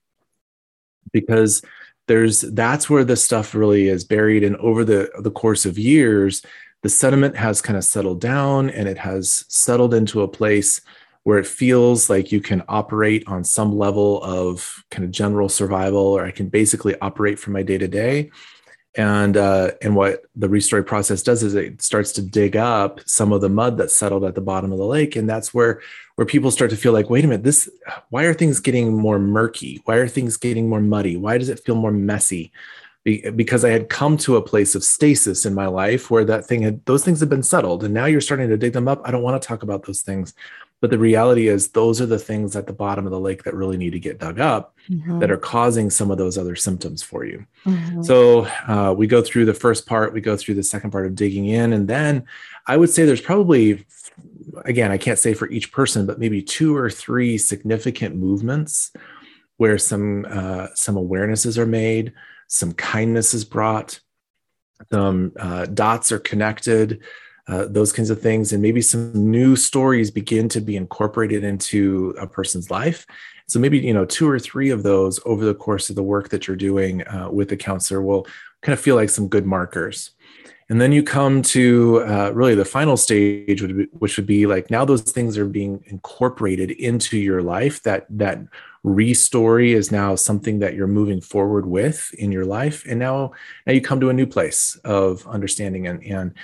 because 1.12 1.62
there's 2.08 2.40
that's 2.40 2.90
where 2.90 3.04
the 3.04 3.16
stuff 3.16 3.54
really 3.54 3.88
is 3.88 4.04
buried 4.04 4.44
and 4.44 4.56
over 4.56 4.84
the 4.84 5.10
the 5.20 5.30
course 5.30 5.64
of 5.64 5.78
years 5.78 6.42
the 6.88 6.94
sediment 6.94 7.36
has 7.36 7.60
kind 7.60 7.76
of 7.76 7.84
settled 7.84 8.18
down 8.18 8.70
and 8.70 8.88
it 8.88 8.96
has 8.96 9.44
settled 9.48 9.92
into 9.92 10.22
a 10.22 10.28
place 10.28 10.80
where 11.24 11.36
it 11.36 11.46
feels 11.46 12.08
like 12.08 12.32
you 12.32 12.40
can 12.40 12.62
operate 12.66 13.22
on 13.26 13.44
some 13.44 13.76
level 13.76 14.22
of 14.22 14.82
kind 14.90 15.04
of 15.04 15.10
general 15.10 15.50
survival, 15.50 16.00
or 16.00 16.24
I 16.24 16.30
can 16.30 16.48
basically 16.48 16.98
operate 17.02 17.38
for 17.38 17.50
my 17.50 17.62
day 17.62 17.76
to 17.76 17.88
day. 17.88 18.30
And 18.96 19.36
uh, 19.36 19.72
and 19.82 19.96
what 19.96 20.22
the 20.34 20.48
restory 20.48 20.84
process 20.86 21.22
does 21.22 21.42
is 21.42 21.54
it 21.54 21.82
starts 21.82 22.10
to 22.12 22.22
dig 22.22 22.56
up 22.56 23.00
some 23.04 23.32
of 23.34 23.42
the 23.42 23.50
mud 23.50 23.76
that's 23.76 23.94
settled 23.94 24.24
at 24.24 24.34
the 24.34 24.40
bottom 24.40 24.72
of 24.72 24.78
the 24.78 24.86
lake, 24.86 25.14
and 25.14 25.28
that's 25.28 25.52
where 25.52 25.82
where 26.14 26.24
people 26.24 26.50
start 26.50 26.70
to 26.70 26.76
feel 26.78 26.94
like, 26.94 27.10
wait 27.10 27.22
a 27.22 27.28
minute, 27.28 27.44
this 27.44 27.68
why 28.08 28.24
are 28.24 28.32
things 28.32 28.60
getting 28.60 28.96
more 28.96 29.18
murky? 29.18 29.82
Why 29.84 29.96
are 29.96 30.08
things 30.08 30.38
getting 30.38 30.70
more 30.70 30.80
muddy? 30.80 31.18
Why 31.18 31.36
does 31.36 31.50
it 31.50 31.60
feel 31.60 31.74
more 31.74 31.92
messy? 31.92 32.50
Because 33.16 33.64
I 33.64 33.70
had 33.70 33.88
come 33.88 34.16
to 34.18 34.36
a 34.36 34.42
place 34.42 34.74
of 34.74 34.84
stasis 34.84 35.44
in 35.46 35.54
my 35.54 35.66
life 35.66 36.10
where 36.10 36.24
that 36.24 36.46
thing 36.46 36.62
had 36.62 36.84
those 36.86 37.04
things 37.04 37.20
had 37.20 37.28
been 37.28 37.42
settled 37.42 37.84
and 37.84 37.94
now 37.94 38.06
you're 38.06 38.20
starting 38.20 38.48
to 38.48 38.56
dig 38.56 38.72
them 38.72 38.88
up. 38.88 39.00
I 39.04 39.10
don't 39.10 39.22
want 39.22 39.40
to 39.40 39.46
talk 39.46 39.62
about 39.62 39.84
those 39.84 40.02
things. 40.02 40.34
But 40.80 40.90
the 40.90 40.98
reality 40.98 41.48
is 41.48 41.68
those 41.68 42.00
are 42.00 42.06
the 42.06 42.20
things 42.20 42.54
at 42.54 42.68
the 42.68 42.72
bottom 42.72 43.04
of 43.04 43.10
the 43.10 43.18
lake 43.18 43.42
that 43.42 43.54
really 43.54 43.76
need 43.76 43.90
to 43.90 43.98
get 43.98 44.20
dug 44.20 44.38
up 44.38 44.76
mm-hmm. 44.88 45.18
that 45.18 45.30
are 45.30 45.36
causing 45.36 45.90
some 45.90 46.10
of 46.12 46.18
those 46.18 46.38
other 46.38 46.54
symptoms 46.54 47.02
for 47.02 47.24
you. 47.24 47.44
Mm-hmm. 47.64 48.02
So 48.02 48.44
uh, 48.68 48.94
we 48.96 49.08
go 49.08 49.20
through 49.20 49.46
the 49.46 49.54
first 49.54 49.86
part, 49.86 50.12
we 50.12 50.20
go 50.20 50.36
through 50.36 50.54
the 50.54 50.62
second 50.62 50.92
part 50.92 51.06
of 51.06 51.16
digging 51.16 51.46
in. 51.46 51.72
And 51.72 51.88
then 51.88 52.26
I 52.66 52.76
would 52.76 52.90
say 52.90 53.04
there's 53.04 53.20
probably, 53.20 53.84
again, 54.64 54.92
I 54.92 54.98
can't 54.98 55.18
say 55.18 55.34
for 55.34 55.50
each 55.50 55.72
person, 55.72 56.06
but 56.06 56.20
maybe 56.20 56.42
two 56.42 56.76
or 56.76 56.90
three 56.90 57.38
significant 57.38 58.14
movements 58.14 58.92
where 59.56 59.78
some 59.78 60.26
uh, 60.30 60.68
some 60.74 60.94
awarenesses 60.94 61.58
are 61.58 61.66
made 61.66 62.12
some 62.48 62.72
kindness 62.72 63.34
is 63.34 63.44
brought, 63.44 64.00
some 64.90 65.32
uh, 65.38 65.66
dots 65.66 66.10
are 66.10 66.18
connected, 66.18 67.02
uh, 67.46 67.66
those 67.66 67.92
kinds 67.92 68.10
of 68.10 68.20
things, 68.20 68.52
and 68.52 68.60
maybe 68.60 68.82
some 68.82 69.12
new 69.30 69.56
stories 69.56 70.10
begin 70.10 70.48
to 70.50 70.60
be 70.60 70.76
incorporated 70.76 71.44
into 71.44 72.14
a 72.18 72.26
person's 72.26 72.70
life. 72.70 73.06
So 73.46 73.58
maybe 73.58 73.78
you 73.78 73.94
know 73.94 74.04
two 74.04 74.28
or 74.28 74.38
three 74.38 74.70
of 74.70 74.82
those 74.82 75.20
over 75.24 75.44
the 75.44 75.54
course 75.54 75.88
of 75.88 75.96
the 75.96 76.02
work 76.02 76.28
that 76.28 76.46
you're 76.46 76.56
doing 76.56 77.06
uh, 77.08 77.30
with 77.30 77.48
the 77.48 77.56
counselor 77.56 78.02
will 78.02 78.26
kind 78.60 78.74
of 78.74 78.80
feel 78.80 78.96
like 78.96 79.08
some 79.08 79.28
good 79.28 79.46
markers. 79.46 80.10
And 80.70 80.80
then 80.80 80.92
you 80.92 81.02
come 81.02 81.40
to 81.42 82.04
uh, 82.06 82.30
really 82.34 82.54
the 82.54 82.64
final 82.64 82.98
stage, 82.98 83.62
which 83.92 84.16
would 84.18 84.26
be 84.26 84.44
like 84.46 84.70
now 84.70 84.84
those 84.84 85.00
things 85.00 85.38
are 85.38 85.46
being 85.46 85.82
incorporated 85.86 86.70
into 86.72 87.16
your 87.16 87.42
life. 87.42 87.82
That 87.84 88.06
that 88.10 88.40
restory 88.84 89.74
is 89.74 89.90
now 89.90 90.14
something 90.14 90.60
that 90.60 90.74
you're 90.74 90.86
moving 90.86 91.20
forward 91.20 91.66
with 91.66 92.14
in 92.14 92.30
your 92.30 92.44
life 92.44 92.84
and 92.88 92.98
now 92.98 93.32
now 93.66 93.72
you 93.72 93.80
come 93.80 94.00
to 94.00 94.08
a 94.08 94.14
new 94.14 94.26
place 94.26 94.76
of 94.84 95.26
understanding 95.26 95.86
and 95.86 96.02
and 96.04 96.34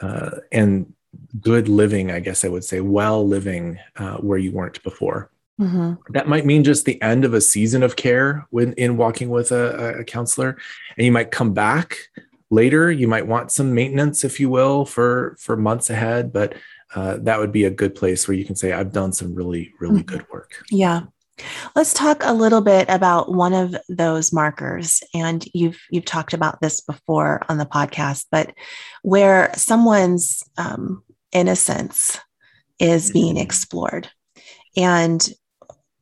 uh, 0.00 0.30
and 0.52 0.92
good 1.40 1.68
living 1.68 2.10
i 2.10 2.20
guess 2.20 2.44
i 2.44 2.48
would 2.48 2.64
say 2.64 2.80
well 2.80 3.26
living 3.26 3.78
uh, 3.96 4.16
where 4.16 4.38
you 4.38 4.50
weren't 4.50 4.82
before 4.82 5.30
mm-hmm. 5.60 5.94
that 6.12 6.28
might 6.28 6.44
mean 6.44 6.64
just 6.64 6.84
the 6.84 7.00
end 7.00 7.24
of 7.24 7.32
a 7.34 7.40
season 7.40 7.82
of 7.82 7.96
care 7.96 8.46
when 8.50 8.72
in 8.74 8.96
walking 8.96 9.30
with 9.30 9.52
a, 9.52 10.00
a 10.00 10.04
counselor 10.04 10.56
and 10.98 11.06
you 11.06 11.12
might 11.12 11.30
come 11.30 11.54
back 11.54 11.96
later 12.50 12.90
you 12.90 13.08
might 13.08 13.26
want 13.26 13.50
some 13.50 13.74
maintenance 13.74 14.24
if 14.24 14.38
you 14.38 14.48
will 14.48 14.84
for 14.84 15.36
for 15.38 15.56
months 15.56 15.90
ahead 15.90 16.32
but 16.32 16.54
uh, 16.94 17.16
that 17.20 17.40
would 17.40 17.50
be 17.50 17.64
a 17.64 17.70
good 17.70 17.94
place 17.94 18.26
where 18.26 18.36
you 18.36 18.44
can 18.44 18.56
say 18.56 18.72
i've 18.72 18.92
done 18.92 19.12
some 19.12 19.34
really 19.34 19.72
really 19.80 20.02
mm-hmm. 20.02 20.16
good 20.16 20.26
work 20.30 20.62
yeah 20.70 21.02
Let's 21.74 21.92
talk 21.92 22.22
a 22.24 22.32
little 22.32 22.62
bit 22.62 22.88
about 22.88 23.32
one 23.32 23.52
of 23.52 23.76
those 23.88 24.32
markers. 24.32 25.02
And 25.14 25.44
you've 25.52 25.78
you've 25.90 26.04
talked 26.04 26.32
about 26.32 26.60
this 26.60 26.80
before 26.80 27.42
on 27.48 27.58
the 27.58 27.66
podcast, 27.66 28.26
but 28.30 28.54
where 29.02 29.52
someone's 29.54 30.42
um, 30.56 31.02
innocence 31.32 32.18
is 32.78 33.10
being 33.10 33.34
mm-hmm. 33.34 33.42
explored, 33.42 34.08
and 34.76 35.28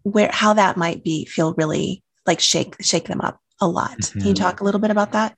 where 0.02 0.30
how 0.32 0.52
that 0.52 0.76
might 0.76 1.02
be 1.02 1.24
feel 1.24 1.54
really 1.54 2.02
like 2.26 2.40
shake 2.40 2.76
shake 2.80 3.08
them 3.08 3.20
up 3.20 3.40
a 3.60 3.66
lot. 3.66 3.98
Mm-hmm. 3.98 4.18
Can 4.18 4.28
you 4.28 4.34
mm-hmm. 4.34 4.44
talk 4.44 4.60
a 4.60 4.64
little 4.64 4.80
bit 4.80 4.90
about 4.92 5.12
that? 5.12 5.36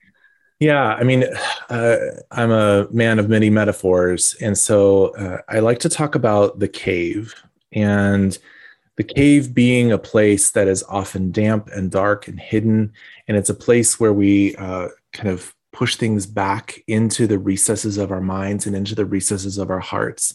Yeah, 0.58 0.94
I 0.94 1.04
mean, 1.04 1.25
uh, 1.68 1.96
I'm 2.30 2.50
a 2.50 2.88
man 2.90 3.18
of 3.18 3.28
many 3.28 3.50
metaphors, 3.50 4.34
and 4.40 4.56
so 4.56 5.08
uh, 5.16 5.42
I 5.50 5.58
like 5.58 5.80
to 5.80 5.90
talk 5.90 6.14
about 6.14 6.60
the 6.60 6.68
cave 6.68 7.34
and 7.72 8.38
the 8.96 9.04
cave 9.04 9.52
being 9.52 9.92
a 9.92 9.98
place 9.98 10.52
that 10.52 10.66
is 10.66 10.82
often 10.88 11.30
damp 11.30 11.68
and 11.75 11.90
dark 11.90 12.26
and 12.26 12.40
hidden, 12.40 12.94
and 13.28 13.36
it's 13.36 13.50
a 13.50 13.54
place 13.54 14.00
where 14.00 14.14
we 14.14 14.56
uh, 14.56 14.88
kind 15.12 15.28
of 15.28 15.54
push 15.72 15.96
things 15.96 16.25
back 16.25 16.82
into 16.86 17.26
the 17.26 17.38
recesses 17.38 17.98
of 17.98 18.10
our 18.10 18.22
minds 18.22 18.66
and 18.66 18.75
into 18.75 18.94
the 18.94 19.04
recesses 19.04 19.58
of 19.58 19.68
our 19.68 19.80
hearts. 19.80 20.34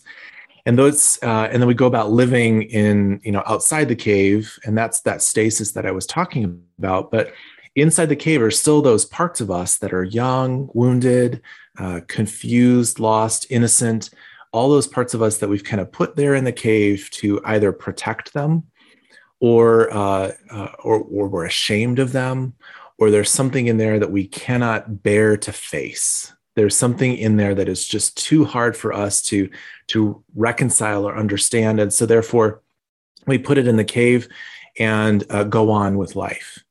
And 0.67 0.77
those, 0.77 1.17
uh, 1.23 1.49
and 1.51 1.59
then 1.59 1.67
we 1.67 1.73
go 1.73 1.87
about 1.87 2.11
living 2.11 2.61
in, 2.61 3.19
you 3.23 3.31
know, 3.31 3.41
outside 3.47 3.87
the 3.87 3.95
cave, 3.95 4.59
and 4.65 4.77
that's 4.77 5.01
that 5.01 5.23
stasis 5.23 5.71
that 5.71 5.87
I 5.87 5.91
was 5.91 6.05
talking 6.05 6.61
about. 6.77 7.09
But 7.09 7.33
inside 7.75 8.07
the 8.07 8.15
cave 8.15 8.41
are 8.41 8.51
still 8.51 8.81
those 8.81 9.05
parts 9.05 9.41
of 9.41 9.49
us 9.49 9.77
that 9.77 9.93
are 9.93 10.03
young, 10.03 10.69
wounded, 10.73 11.41
uh, 11.77 12.01
confused, 12.07 12.99
lost, 12.99 13.47
innocent, 13.49 14.09
all 14.51 14.69
those 14.69 14.87
parts 14.87 15.13
of 15.13 15.21
us 15.21 15.37
that 15.37 15.49
we've 15.49 15.63
kind 15.63 15.81
of 15.81 15.91
put 15.91 16.15
there 16.15 16.35
in 16.35 16.43
the 16.43 16.51
cave 16.51 17.09
to 17.11 17.41
either 17.45 17.71
protect 17.71 18.33
them 18.33 18.63
or, 19.39 19.91
uh, 19.93 20.31
uh, 20.51 20.71
or, 20.83 20.99
or 20.99 21.27
we're 21.27 21.45
ashamed 21.45 21.99
of 21.99 22.11
them, 22.11 22.53
or 22.99 23.09
there's 23.09 23.31
something 23.31 23.67
in 23.67 23.77
there 23.77 23.97
that 23.97 24.11
we 24.11 24.27
cannot 24.27 25.01
bear 25.01 25.35
to 25.37 25.51
face. 25.51 26.33
There's 26.55 26.75
something 26.75 27.15
in 27.15 27.37
there 27.37 27.55
that 27.55 27.69
is 27.69 27.87
just 27.87 28.17
too 28.17 28.43
hard 28.43 28.75
for 28.75 28.93
us 28.93 29.21
to, 29.23 29.49
to 29.87 30.21
reconcile 30.35 31.07
or 31.07 31.17
understand. 31.17 31.79
And 31.79 31.91
so, 31.91 32.05
therefore, 32.05 32.61
we 33.25 33.37
put 33.37 33.57
it 33.57 33.67
in 33.67 33.77
the 33.77 33.85
cave 33.85 34.27
and 34.77 35.23
uh, 35.29 35.45
go 35.45 35.71
on 35.71 35.97
with 35.97 36.15
life. 36.15 36.63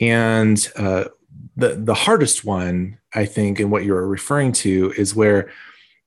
And 0.00 0.66
uh, 0.76 1.04
the, 1.56 1.76
the 1.76 1.94
hardest 1.94 2.44
one, 2.44 2.98
I 3.14 3.26
think, 3.26 3.60
and 3.60 3.70
what 3.70 3.84
you're 3.84 4.06
referring 4.06 4.52
to 4.52 4.92
is 4.96 5.14
where 5.14 5.50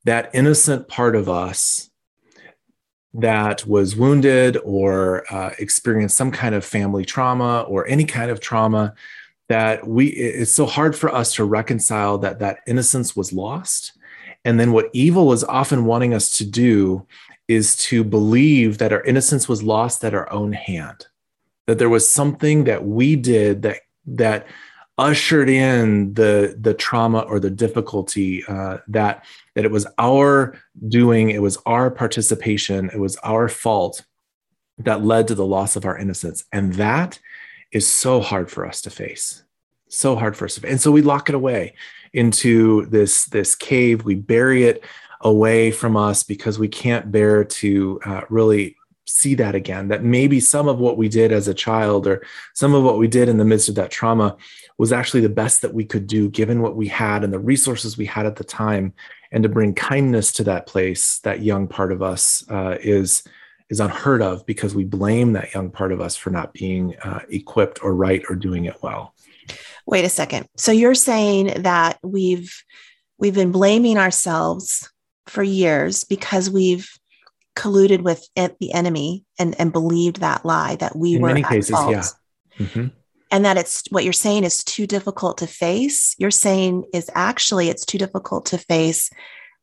that 0.06 0.30
innocent 0.34 0.88
part 0.88 1.16
of 1.16 1.30
us 1.30 1.90
that 3.14 3.66
was 3.66 3.96
wounded 3.96 4.58
or 4.64 5.26
uh, 5.34 5.52
experienced 5.60 6.16
some 6.16 6.32
kind 6.32 6.54
of 6.54 6.64
family 6.64 7.04
trauma 7.04 7.62
or 7.62 7.88
any 7.88 8.06
kind 8.06 8.30
of 8.30 8.40
trauma 8.40 8.94
that 9.50 9.88
we 9.88 10.08
it's 10.08 10.52
so 10.52 10.66
hard 10.66 10.96
for 10.96 11.14
us 11.14 11.34
to 11.34 11.46
reconcile 11.46 12.18
that 12.18 12.40
that 12.40 12.60
innocence 12.68 13.16
was 13.16 13.34
lost. 13.34 13.94
And 14.46 14.60
then 14.60 14.72
what 14.72 14.90
evil 14.94 15.34
is 15.34 15.44
often 15.44 15.86
wanting 15.86 16.14
us 16.14 16.38
to 16.38 16.46
do 16.46 17.08
is 17.48 17.76
to 17.78 18.04
believe 18.04 18.78
that 18.78 18.94
our 18.94 19.04
innocence 19.04 19.48
was 19.48 19.64
lost 19.64 20.04
at 20.04 20.14
our 20.14 20.32
own 20.32 20.52
hand 20.54 21.08
that 21.68 21.78
there 21.78 21.90
was 21.90 22.10
something 22.10 22.64
that 22.64 22.86
we 22.86 23.16
did 23.16 23.62
that 23.62 23.82
that 24.08 24.48
ushered 24.98 25.48
in 25.48 26.14
the 26.16 26.58
the 26.60 26.74
trauma 26.74 27.20
or 27.20 27.40
the 27.40 27.52
difficulty 27.52 28.44
uh, 28.48 28.78
that 28.88 29.24
that 29.54 29.66
it 29.66 29.72
was 29.72 29.86
our 30.00 30.58
doing 30.88 31.30
it 31.30 31.42
was 31.42 31.58
our 31.66 31.92
participation 31.92 32.90
it 32.92 33.00
was 33.00 33.16
our 33.18 33.48
fault 33.48 34.06
that 34.80 35.04
led 35.04 35.28
to 35.28 35.36
the 35.36 35.46
loss 35.46 35.76
of 35.76 35.86
our 35.86 35.98
innocence 35.98 36.46
and 36.52 36.74
that 36.74 37.20
is 37.72 37.88
so 37.88 38.22
hard 38.22 38.50
for 38.50 38.66
us 38.66 38.82
to 38.82 38.90
face 38.90 39.44
so 39.90 40.16
hard 40.16 40.36
for 40.36 40.46
us 40.46 40.56
to 40.56 40.62
face. 40.62 40.72
and 40.72 40.82
so 40.82 40.92
we 40.92 41.02
lock 41.02 41.30
it 41.30 41.36
away 41.36 41.76
into 42.14 42.86
this 42.88 43.26
this 43.26 43.54
cave 43.54 44.04
we 44.04 44.16
bury 44.16 44.64
it 44.64 44.84
away 45.22 45.70
from 45.70 45.96
us 45.96 46.24
because 46.24 46.58
we 46.58 46.68
can't 46.68 47.12
bear 47.12 47.44
to 47.44 48.00
uh, 48.06 48.22
really 48.30 48.77
see 49.08 49.36
that 49.36 49.56
again 49.56 49.88
that 49.88 50.04
maybe 50.04 50.40
some 50.40 50.68
of 50.68 50.80
what 50.80 50.98
we 50.98 51.08
did 51.08 51.32
as 51.32 51.48
a 51.48 51.54
child 51.54 52.06
or 52.06 52.26
some 52.54 52.74
of 52.74 52.84
what 52.84 52.98
we 52.98 53.08
did 53.08 53.30
in 53.30 53.38
the 53.38 53.46
midst 53.46 53.70
of 53.70 53.76
that 53.76 53.90
trauma 53.90 54.36
was 54.78 54.92
actually 54.92 55.22
the 55.22 55.30
best 55.30 55.62
that 55.62 55.74
we 55.74 55.86
could 55.86 56.06
do 56.06 56.30
given 56.30 56.62
what 56.62 56.76
we 56.76 56.88
had 56.88 57.24
and 57.24 57.32
the 57.32 57.40
resources 57.40 57.98
we 57.98 58.06
had 58.06 58.26
at 58.26 58.36
the 58.36 58.44
time. 58.44 58.94
And 59.32 59.44
to 59.44 59.50
bring 59.50 59.74
kindness 59.74 60.32
to 60.34 60.44
that 60.46 60.68
place 60.68 61.20
that 61.20 61.42
young 61.42 61.68
part 61.68 61.92
of 61.92 62.02
us 62.02 62.44
uh, 62.50 62.78
is 62.82 63.24
is 63.70 63.80
unheard 63.82 64.22
of 64.22 64.46
because 64.46 64.74
we 64.74 64.86
blame 64.86 65.34
that 65.34 65.54
young 65.54 65.70
part 65.70 65.92
of 65.92 66.00
us 66.00 66.16
for 66.16 66.30
not 66.30 66.54
being 66.54 66.96
uh, 67.04 67.20
equipped 67.30 67.84
or 67.84 67.94
right 67.94 68.24
or 68.30 68.36
doing 68.36 68.64
it 68.64 68.82
well. 68.82 69.14
Wait 69.86 70.06
a 70.06 70.10
second. 70.10 70.48
So 70.56 70.72
you're 70.72 70.96
saying 70.96 71.64
that 71.64 71.98
we've 72.04 72.54
we've 73.18 73.34
been 73.34 73.52
blaming 73.52 73.98
ourselves 73.98 74.90
for 75.26 75.44
years 75.44 76.04
because 76.04 76.50
we've 76.50 76.90
colluded 77.58 78.02
with 78.02 78.28
the 78.36 78.72
enemy 78.72 79.26
and 79.40 79.60
and 79.60 79.74
believed 79.74 80.18
that 80.18 80.46
lie 80.46 80.76
that 80.76 80.96
we 80.96 81.16
in 81.16 81.22
were 81.22 81.30
many 81.30 81.44
cases 81.44 81.72
fault. 81.72 81.92
yeah 81.92 82.04
mm-hmm. 82.60 82.88
And 83.30 83.44
that 83.44 83.58
it's 83.58 83.84
what 83.90 84.06
you're 84.06 84.14
saying 84.14 84.46
is 84.46 84.64
too 84.64 84.88
difficult 84.88 85.40
to 85.40 85.48
face. 85.48 86.16
You're 86.18 86.32
saying 86.32 86.86
is 86.94 87.12
actually 87.14 87.68
it's 87.68 87.86
too 87.86 87.98
difficult 87.98 88.46
to 88.48 88.58
face 88.58 89.10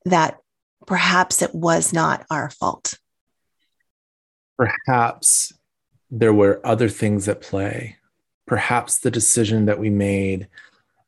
that 0.04 0.38
perhaps 0.86 1.40
it 1.40 1.54
was 1.54 1.90
not 1.90 2.26
our 2.30 2.50
fault. 2.50 2.98
Perhaps 4.58 5.54
there 6.10 6.34
were 6.34 6.60
other 6.62 6.90
things 6.90 7.26
at 7.26 7.40
play. 7.40 7.96
Perhaps 8.46 8.98
the 8.98 9.10
decision 9.10 9.64
that 9.64 9.78
we 9.78 9.88
made 9.88 10.48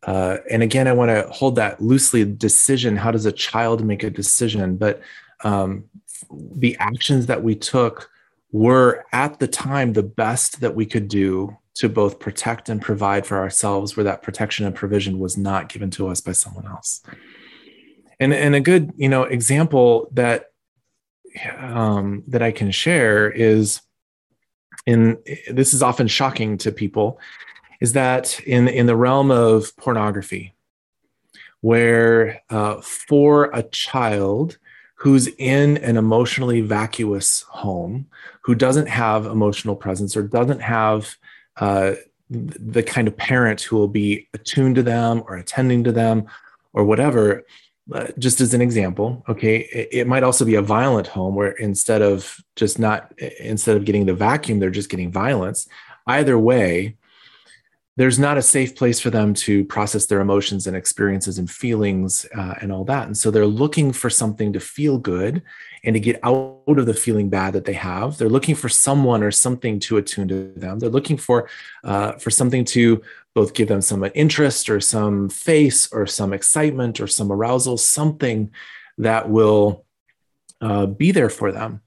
uh, 0.07 0.37
and 0.51 0.63
again 0.63 0.87
i 0.87 0.93
want 0.93 1.11
to 1.11 1.27
hold 1.33 1.57
that 1.57 1.81
loosely 1.83 2.25
decision 2.25 2.97
how 2.97 3.11
does 3.11 3.27
a 3.27 3.33
child 3.33 3.85
make 3.85 4.03
a 4.03 4.11
decision? 4.11 4.77
But 4.77 5.03
um, 5.45 5.85
the 6.31 6.77
actions 6.79 7.27
that 7.27 7.43
we 7.43 7.55
took 7.55 8.11
were 8.53 9.05
at 9.13 9.39
the 9.39 9.49
time 9.49 9.93
the 9.93 10.03
best 10.03 10.61
that 10.61 10.75
we 10.75 10.87
could 10.87 11.09
do 11.09 11.57
to 11.75 11.89
both 11.89 12.19
protect 12.19 12.69
and 12.69 12.81
provide 12.81 13.27
for 13.27 13.37
ourselves 13.37 13.97
where 13.97 14.05
that 14.05 14.23
protection 14.23 14.65
and 14.65 14.75
provision 14.75 15.19
was 15.19 15.37
not 15.37 15.69
given 15.69 15.91
to 15.91 16.09
us 16.09 16.21
by 16.23 16.33
someone 16.33 16.67
else. 16.67 17.03
And, 18.19 18.33
and 18.33 18.55
a 18.55 18.61
good 18.61 18.93
you 18.97 19.11
know 19.11 19.25
example 19.25 20.09
that 20.13 20.47
um, 21.59 22.25
that 22.29 22.43
i 22.43 22.51
can 22.51 22.71
share 22.71 23.31
is 23.31 23.83
in 24.87 25.19
this 25.51 25.75
is 25.75 25.83
often 25.83 26.07
shocking 26.07 26.57
to 26.59 26.73
people 26.73 27.21
is 27.81 27.93
that 27.93 28.41
in 28.41 28.69
in 28.69 28.87
the 28.87 28.97
realm 28.97 29.31
of 29.31 29.77
pornography 29.77 30.55
where 31.61 32.41
uh, 32.49 32.81
for 32.81 33.51
a 33.53 33.63
child 33.65 34.57
who's 34.97 35.29
in 35.39 35.77
an 35.79 35.97
emotionally 35.97 36.63
vacuous 36.63 37.43
home 37.43 38.07
who 38.43 38.55
doesn't 38.55 38.89
have 38.89 39.27
emotional 39.27 39.77
presence 39.77 40.17
or 40.17 40.23
doesn't 40.23 40.61
have 40.61 41.17
uh, 41.59 41.93
the 42.31 42.83
kind 42.83 43.07
of 43.07 43.17
parent 43.17 43.61
who 43.61 43.77
will 43.77 43.89
be 43.89 44.29
attuned 44.35 44.75
to 44.75 44.83
them 44.83 45.23
or 45.27 45.37
attending 45.37 45.85
to 45.85 45.93
them 45.93 46.27
or 46.73 46.85
whatever. 46.85 47.45
Uh, 47.93 48.09
just 48.19 48.41
as 48.41 48.53
an 48.53 48.61
example, 48.61 49.23
okay, 49.29 49.59
it, 49.73 49.89
it, 49.93 50.07
might 50.09 50.25
also 50.25 50.45
be 50.45 50.57
a 50.57 50.63
violent 50.63 51.07
home 51.07 51.37
where 51.37 51.53
instead 51.53 52.03
of 52.03 52.41
just 52.57 52.81
not, 52.81 53.13
instead 53.39 53.77
of 53.77 53.85
getting 53.85 54.07
the 54.07 54.15
vacuum, 54.15 54.59
they're 54.59 54.71
just 54.71 54.91
getting 54.91 55.13
violence. 55.13 55.69
Either 56.09 56.37
way, 56.37 56.97
there's 57.97 58.19
not 58.19 58.37
a 58.37 58.43
safe 58.43 58.77
place 58.77 59.01
for 59.01 59.09
them 59.09 59.33
to 59.33 59.65
process 59.65 60.07
their 60.07 60.21
emotions 60.21 60.67
and 60.67 60.77
experiences 60.77 61.39
and 61.39 61.51
feelings 61.51 62.27
uh, 62.37 62.55
and 62.61 62.71
all 62.71 62.85
that. 62.85 63.07
And 63.07 63.17
so 63.17 63.31
they're 63.31 63.47
looking 63.47 63.91
for 63.91 64.11
something 64.11 64.53
to 64.53 64.61
feel 64.61 64.99
good 64.99 65.43
and 65.83 65.95
to 65.95 66.01
get 66.01 66.21
out 66.23 66.61
of 66.67 66.85
the 66.85 66.93
feeling 66.93 67.31
bad 67.31 67.55
that 67.55 67.65
they 67.65 67.73
have. 67.73 68.19
They're 68.19 68.29
looking 68.29 68.55
for 68.55 68.69
someone 68.69 69.23
or 69.23 69.31
something 69.31 69.81
to 69.81 69.97
attune 69.97 70.29
to 70.29 70.53
them. 70.57 70.79
They're 70.79 70.91
looking 70.91 71.17
for 71.17 71.49
uh, 71.85 72.13
for 72.13 72.31
something 72.31 72.67
to 72.67 73.03
both 73.35 73.55
give 73.55 73.69
them 73.69 73.81
some 73.81 74.05
interest 74.15 74.69
or 74.69 74.81
some 74.81 75.31
face 75.31 75.91
or 75.93 76.07
some 76.07 76.35
excitement 76.35 77.01
or 77.01 77.07
some 77.07 77.33
arousal, 77.33 77.79
something 77.79 78.51
that 78.99 79.31
will 79.31 79.85
uh, 80.61 80.87
be 80.87 81.13
there 81.13 81.31
for 81.31 81.51
them. 81.51 81.81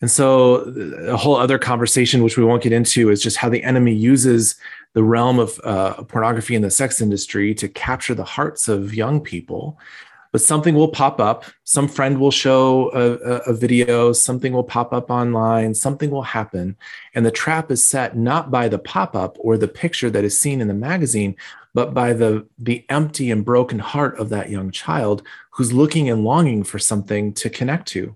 And 0.00 0.10
so, 0.10 0.62
a 1.08 1.16
whole 1.16 1.36
other 1.36 1.58
conversation, 1.58 2.22
which 2.22 2.38
we 2.38 2.44
won't 2.44 2.62
get 2.62 2.72
into, 2.72 3.10
is 3.10 3.22
just 3.22 3.36
how 3.36 3.50
the 3.50 3.62
enemy 3.62 3.92
uses 3.92 4.56
the 4.92 5.02
realm 5.02 5.38
of 5.38 5.60
uh, 5.64 6.02
pornography 6.04 6.54
and 6.54 6.64
the 6.64 6.70
sex 6.70 7.00
industry 7.00 7.54
to 7.54 7.68
capture 7.68 8.14
the 8.14 8.24
hearts 8.24 8.68
of 8.68 8.94
young 8.94 9.20
people 9.20 9.78
but 10.32 10.40
something 10.40 10.74
will 10.74 10.88
pop 10.88 11.20
up. 11.20 11.44
Some 11.64 11.88
friend 11.88 12.20
will 12.20 12.30
show 12.30 12.90
a, 12.92 13.12
a, 13.12 13.36
a, 13.50 13.52
video, 13.52 14.12
something 14.12 14.52
will 14.52 14.64
pop 14.64 14.92
up 14.92 15.10
online, 15.10 15.74
something 15.74 16.10
will 16.10 16.22
happen. 16.22 16.76
And 17.14 17.26
the 17.26 17.30
trap 17.30 17.70
is 17.70 17.82
set 17.82 18.16
not 18.16 18.50
by 18.50 18.68
the 18.68 18.78
pop 18.78 19.16
up 19.16 19.36
or 19.40 19.56
the 19.56 19.68
picture 19.68 20.10
that 20.10 20.24
is 20.24 20.38
seen 20.38 20.60
in 20.60 20.68
the 20.68 20.74
magazine, 20.74 21.36
but 21.74 21.94
by 21.94 22.12
the, 22.12 22.46
the 22.58 22.84
empty 22.88 23.30
and 23.30 23.44
broken 23.44 23.78
heart 23.78 24.18
of 24.18 24.28
that 24.28 24.50
young 24.50 24.70
child 24.70 25.22
who's 25.50 25.72
looking 25.72 26.08
and 26.08 26.24
longing 26.24 26.62
for 26.62 26.78
something 26.78 27.32
to 27.34 27.50
connect 27.50 27.88
to. 27.88 28.14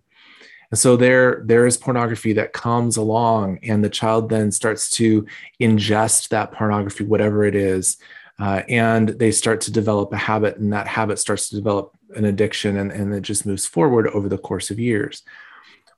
And 0.71 0.79
so 0.79 0.97
there, 0.97 1.43
there 1.45 1.67
is 1.67 1.77
pornography 1.77 2.33
that 2.35 2.53
comes 2.53 2.97
along, 2.97 3.59
and 3.63 3.85
the 3.85 3.89
child 3.91 4.29
then 4.29 4.51
starts 4.51 4.91
to 4.91 5.27
ingest 5.61 6.29
that 6.29 6.53
pornography, 6.53 7.05
whatever 7.05 7.45
it 7.45 7.55
is, 7.55 7.97
uh, 8.39 8.63
and 8.69 9.11
they 9.11 9.31
start 9.31 9.61
to 9.63 9.73
develop 9.73 10.13
a 10.13 10.17
habit, 10.17 10.57
and 10.57 10.73
that 10.73 10.89
habit 10.89 11.19
starts 11.19 11.49
to 11.49 11.57
develop 11.57 11.97
an 12.17 12.25
addiction, 12.25 12.77
and, 12.77 12.91
and 12.91 13.15
it 13.15 13.23
just 13.23 13.47
moves 13.47 13.67
forward 13.67 14.09
over 14.09 14.29
the 14.29 14.39
course 14.39 14.71
of 14.71 14.79
years. 14.79 15.23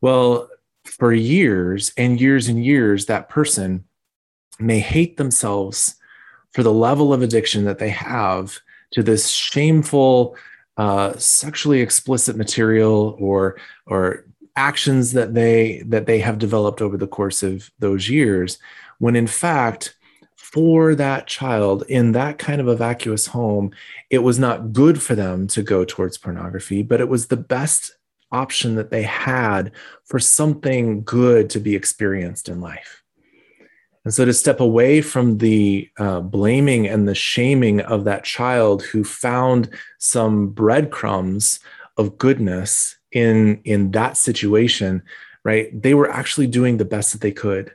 Well, 0.01 0.49
for 0.85 1.13
years 1.13 1.93
and 1.97 2.21
years 2.21 2.49
and 2.49 2.65
years, 2.65 3.07
that 3.07 3.29
person 3.29 3.85
may 4.59 4.79
hate 4.79 5.17
themselves 5.17 5.97
for 6.53 6.63
the 6.63 6.73
level 6.73 7.13
of 7.13 7.23
addiction 7.23 7.65
that 7.65 7.79
they 7.79 7.91
have 7.91 8.59
to 8.93 9.03
this 9.03 9.29
shameful, 9.29 10.37
uh, 10.77 11.17
sexually 11.17 11.81
explicit 11.81 12.37
material 12.37 13.17
or 13.19 13.59
or 13.87 14.26
actions 14.57 15.13
that 15.13 15.35
they 15.35 15.83
that 15.87 16.07
they 16.07 16.19
have 16.19 16.39
developed 16.39 16.81
over 16.83 16.97
the 16.97 17.07
course 17.07 17.43
of 17.43 17.71
those 17.79 18.09
years 18.09 18.59
when 18.99 19.15
in 19.15 19.27
fact 19.27 19.95
for 20.37 20.95
that 20.95 21.27
child 21.27 21.85
in 21.89 22.13
that 22.13 22.39
kind 22.39 22.61
of 22.61 22.69
a 22.69 22.77
vacuous 22.77 23.27
home 23.27 23.71
it 24.11 24.19
was 24.19 24.39
not 24.39 24.73
good 24.73 25.03
for 25.03 25.15
them 25.15 25.47
to 25.47 25.63
go 25.63 25.85
towards 25.85 26.17
pornography 26.17 26.83
but 26.83 27.01
it 27.01 27.09
was 27.09 27.27
the 27.27 27.37
best 27.37 27.93
option 28.33 28.75
that 28.75 28.91
they 28.91 29.03
had 29.03 29.73
for 30.05 30.19
something 30.19 31.03
good 31.03 31.51
to 31.51 31.61
be 31.61 31.75
experienced 31.75 32.49
in 32.49 32.61
life. 32.61 33.03
And 34.05 34.15
so 34.15 34.25
to 34.25 34.33
step 34.33 34.61
away 34.61 35.01
from 35.01 35.39
the 35.39 35.91
uh, 35.99 36.21
blaming 36.21 36.87
and 36.87 37.09
the 37.09 37.15
shaming 37.15 37.81
of 37.81 38.05
that 38.05 38.25
child 38.25 38.83
who 38.85 39.03
found 39.03 39.69
some 39.99 40.49
breadcrumbs 40.49 41.59
of 41.97 42.19
goodness 42.19 42.96
in 43.13 43.61
in 43.65 43.93
that 43.93 44.17
situation 44.17 45.03
right 45.45 45.81
they 45.81 45.95
were 45.95 46.11
actually 46.11 46.47
doing 46.47 46.77
the 46.77 46.85
best 46.85 47.13
that 47.13 47.21
they 47.21 47.33
could. 47.33 47.75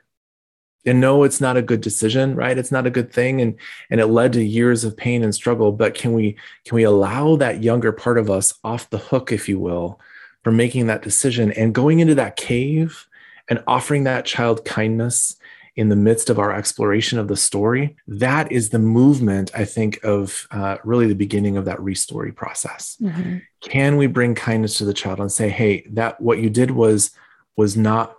And 0.85 0.99
no 0.99 1.23
it's 1.23 1.41
not 1.41 1.57
a 1.57 1.61
good 1.61 1.81
decision 1.81 2.35
right? 2.35 2.57
It's 2.57 2.71
not 2.71 2.87
a 2.87 2.91
good 2.91 3.11
thing. 3.13 3.41
And 3.41 3.55
and 3.89 4.01
it 4.01 4.07
led 4.07 4.33
to 4.33 4.43
years 4.43 4.83
of 4.83 4.97
pain 4.97 5.23
and 5.23 5.33
struggle. 5.33 5.71
But 5.71 5.93
can 5.93 6.13
we 6.13 6.37
can 6.65 6.75
we 6.75 6.83
allow 6.83 7.35
that 7.37 7.63
younger 7.63 7.91
part 7.91 8.17
of 8.17 8.29
us 8.29 8.53
off 8.63 8.89
the 8.89 8.97
hook 8.97 9.31
if 9.31 9.47
you 9.47 9.59
will 9.59 9.99
for 10.43 10.51
making 10.51 10.87
that 10.87 11.03
decision 11.03 11.51
and 11.51 11.75
going 11.75 11.99
into 11.99 12.15
that 12.15 12.35
cave 12.35 13.07
and 13.47 13.63
offering 13.67 14.05
that 14.05 14.25
child 14.25 14.65
kindness 14.65 15.35
in 15.75 15.89
the 15.89 15.95
midst 15.95 16.29
of 16.29 16.37
our 16.37 16.53
exploration 16.53 17.17
of 17.17 17.27
the 17.27 17.37
story, 17.37 17.95
that 18.07 18.51
is 18.51 18.69
the 18.69 18.79
movement, 18.79 19.51
I 19.55 19.65
think, 19.65 20.03
of 20.03 20.47
uh, 20.51 20.77
really 20.83 21.07
the 21.07 21.15
beginning 21.15 21.57
of 21.57 21.65
that 21.65 21.79
restory 21.79 22.35
process. 22.35 22.97
Mm-hmm. 23.01 23.37
Can 23.61 23.97
we 23.97 24.07
bring 24.07 24.35
kindness 24.35 24.77
to 24.79 24.85
the 24.85 24.93
child 24.93 25.19
and 25.19 25.31
say, 25.31 25.49
hey, 25.49 25.85
that 25.91 26.19
what 26.19 26.39
you 26.39 26.49
did 26.49 26.71
was 26.71 27.11
was 27.55 27.77
not 27.77 28.15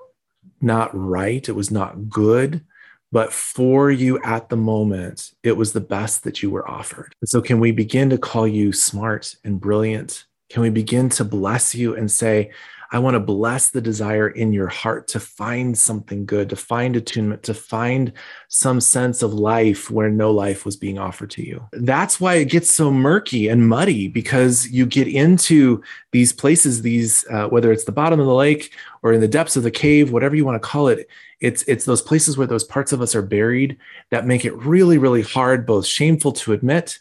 not 0.60 0.90
right, 0.94 1.48
it 1.48 1.52
was 1.52 1.70
not 1.70 2.08
good, 2.08 2.64
but 3.10 3.32
for 3.32 3.90
you 3.90 4.22
at 4.22 4.48
the 4.48 4.56
moment, 4.56 5.32
it 5.42 5.56
was 5.56 5.72
the 5.72 5.80
best 5.80 6.24
that 6.24 6.42
you 6.42 6.50
were 6.50 6.68
offered. 6.68 7.14
And 7.20 7.28
so 7.28 7.42
can 7.42 7.60
we 7.60 7.72
begin 7.72 8.08
to 8.10 8.18
call 8.18 8.46
you 8.46 8.72
smart 8.72 9.34
and 9.44 9.60
brilliant? 9.60 10.24
Can 10.48 10.62
we 10.62 10.70
begin 10.70 11.08
to 11.10 11.24
bless 11.24 11.74
you 11.74 11.96
and 11.96 12.10
say, 12.10 12.52
I 12.94 12.98
want 12.98 13.14
to 13.14 13.20
bless 13.20 13.70
the 13.70 13.80
desire 13.80 14.28
in 14.28 14.52
your 14.52 14.68
heart 14.68 15.08
to 15.08 15.20
find 15.20 15.76
something 15.78 16.26
good, 16.26 16.50
to 16.50 16.56
find 16.56 16.94
attunement, 16.94 17.42
to 17.44 17.54
find 17.54 18.12
some 18.48 18.82
sense 18.82 19.22
of 19.22 19.32
life 19.32 19.90
where 19.90 20.10
no 20.10 20.30
life 20.30 20.66
was 20.66 20.76
being 20.76 20.98
offered 20.98 21.30
to 21.30 21.42
you. 21.42 21.66
That's 21.72 22.20
why 22.20 22.34
it 22.34 22.50
gets 22.50 22.72
so 22.72 22.90
murky 22.90 23.48
and 23.48 23.66
muddy 23.66 24.08
because 24.08 24.68
you 24.68 24.84
get 24.84 25.08
into 25.08 25.82
these 26.10 26.34
places, 26.34 26.82
these, 26.82 27.24
uh, 27.30 27.48
whether 27.48 27.72
it's 27.72 27.84
the 27.84 27.92
bottom 27.92 28.20
of 28.20 28.26
the 28.26 28.34
lake 28.34 28.74
or 29.02 29.14
in 29.14 29.22
the 29.22 29.28
depths 29.28 29.56
of 29.56 29.62
the 29.62 29.70
cave, 29.70 30.12
whatever 30.12 30.36
you 30.36 30.44
want 30.44 30.62
to 30.62 30.68
call 30.68 30.88
it. 30.88 31.08
It's, 31.40 31.62
it's 31.62 31.86
those 31.86 32.02
places 32.02 32.36
where 32.36 32.46
those 32.46 32.62
parts 32.62 32.92
of 32.92 33.00
us 33.00 33.14
are 33.14 33.22
buried 33.22 33.78
that 34.10 34.26
make 34.26 34.44
it 34.44 34.54
really, 34.58 34.98
really 34.98 35.22
hard, 35.22 35.64
both 35.64 35.86
shameful 35.86 36.32
to 36.32 36.52
admit, 36.52 36.98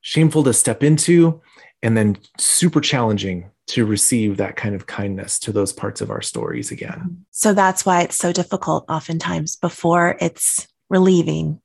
shameful 0.00 0.44
to 0.44 0.54
step 0.54 0.82
into, 0.82 1.42
and 1.82 1.94
then 1.94 2.16
super 2.38 2.80
challenging 2.80 3.50
to 3.70 3.86
receive 3.86 4.36
that 4.36 4.56
kind 4.56 4.74
of 4.74 4.86
kindness 4.86 5.38
to 5.38 5.52
those 5.52 5.72
parts 5.72 6.00
of 6.00 6.10
our 6.10 6.22
stories 6.22 6.72
again. 6.72 7.24
So 7.30 7.54
that's 7.54 7.86
why 7.86 8.02
it's 8.02 8.16
so 8.16 8.32
difficult 8.32 8.84
oftentimes 8.88 9.56
before 9.56 10.16
it's 10.20 10.66
relieving 10.88 11.60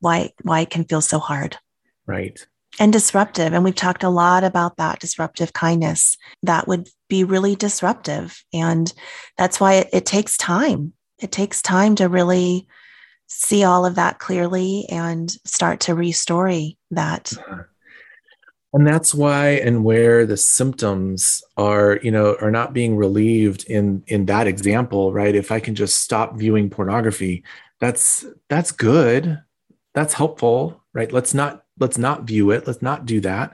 why 0.00 0.32
why 0.42 0.60
it 0.60 0.70
can 0.70 0.84
feel 0.84 1.00
so 1.00 1.18
hard. 1.18 1.56
Right. 2.06 2.44
And 2.78 2.92
disruptive 2.92 3.54
and 3.54 3.64
we've 3.64 3.74
talked 3.74 4.02
a 4.02 4.10
lot 4.10 4.44
about 4.44 4.76
that 4.76 5.00
disruptive 5.00 5.54
kindness 5.54 6.18
that 6.42 6.68
would 6.68 6.88
be 7.08 7.24
really 7.24 7.56
disruptive 7.56 8.44
and 8.52 8.92
that's 9.38 9.58
why 9.58 9.74
it, 9.74 9.90
it 9.92 10.06
takes 10.06 10.36
time. 10.36 10.92
It 11.18 11.32
takes 11.32 11.62
time 11.62 11.94
to 11.96 12.08
really 12.08 12.66
see 13.26 13.64
all 13.64 13.86
of 13.86 13.94
that 13.94 14.18
clearly 14.18 14.86
and 14.90 15.30
start 15.46 15.80
to 15.80 15.94
restory 15.94 16.76
that. 16.90 17.32
Uh-huh 17.38 17.62
and 18.72 18.86
that's 18.86 19.14
why 19.14 19.50
and 19.50 19.84
where 19.84 20.24
the 20.24 20.36
symptoms 20.36 21.42
are 21.56 21.98
you 22.02 22.10
know 22.10 22.36
are 22.40 22.50
not 22.50 22.72
being 22.72 22.96
relieved 22.96 23.64
in 23.68 24.02
in 24.06 24.26
that 24.26 24.46
example 24.46 25.12
right? 25.12 25.34
If 25.34 25.50
i 25.52 25.60
can 25.60 25.74
just 25.74 25.98
stop 25.98 26.36
viewing 26.36 26.70
pornography 26.70 27.44
that's 27.82 28.24
that's 28.48 28.70
good. 28.70 29.42
That's 29.92 30.14
helpful 30.14 30.82
right? 30.94 31.10
Let's 31.10 31.34
not 31.34 31.64
let's 31.80 31.98
not 31.98 32.24
view 32.24 32.52
it. 32.52 32.66
Let's 32.66 32.80
not 32.80 33.06
do 33.06 33.20
that. 33.20 33.52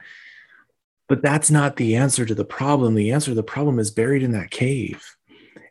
But 1.08 1.22
that's 1.22 1.50
not 1.50 1.76
the 1.76 1.96
answer 1.96 2.26
to 2.26 2.34
the 2.34 2.44
problem. 2.44 2.94
The 2.94 3.12
answer 3.12 3.30
to 3.30 3.34
the 3.34 3.42
problem 3.42 3.78
is 3.78 3.90
buried 3.90 4.22
in 4.22 4.32
that 4.32 4.50
cave. 4.50 5.16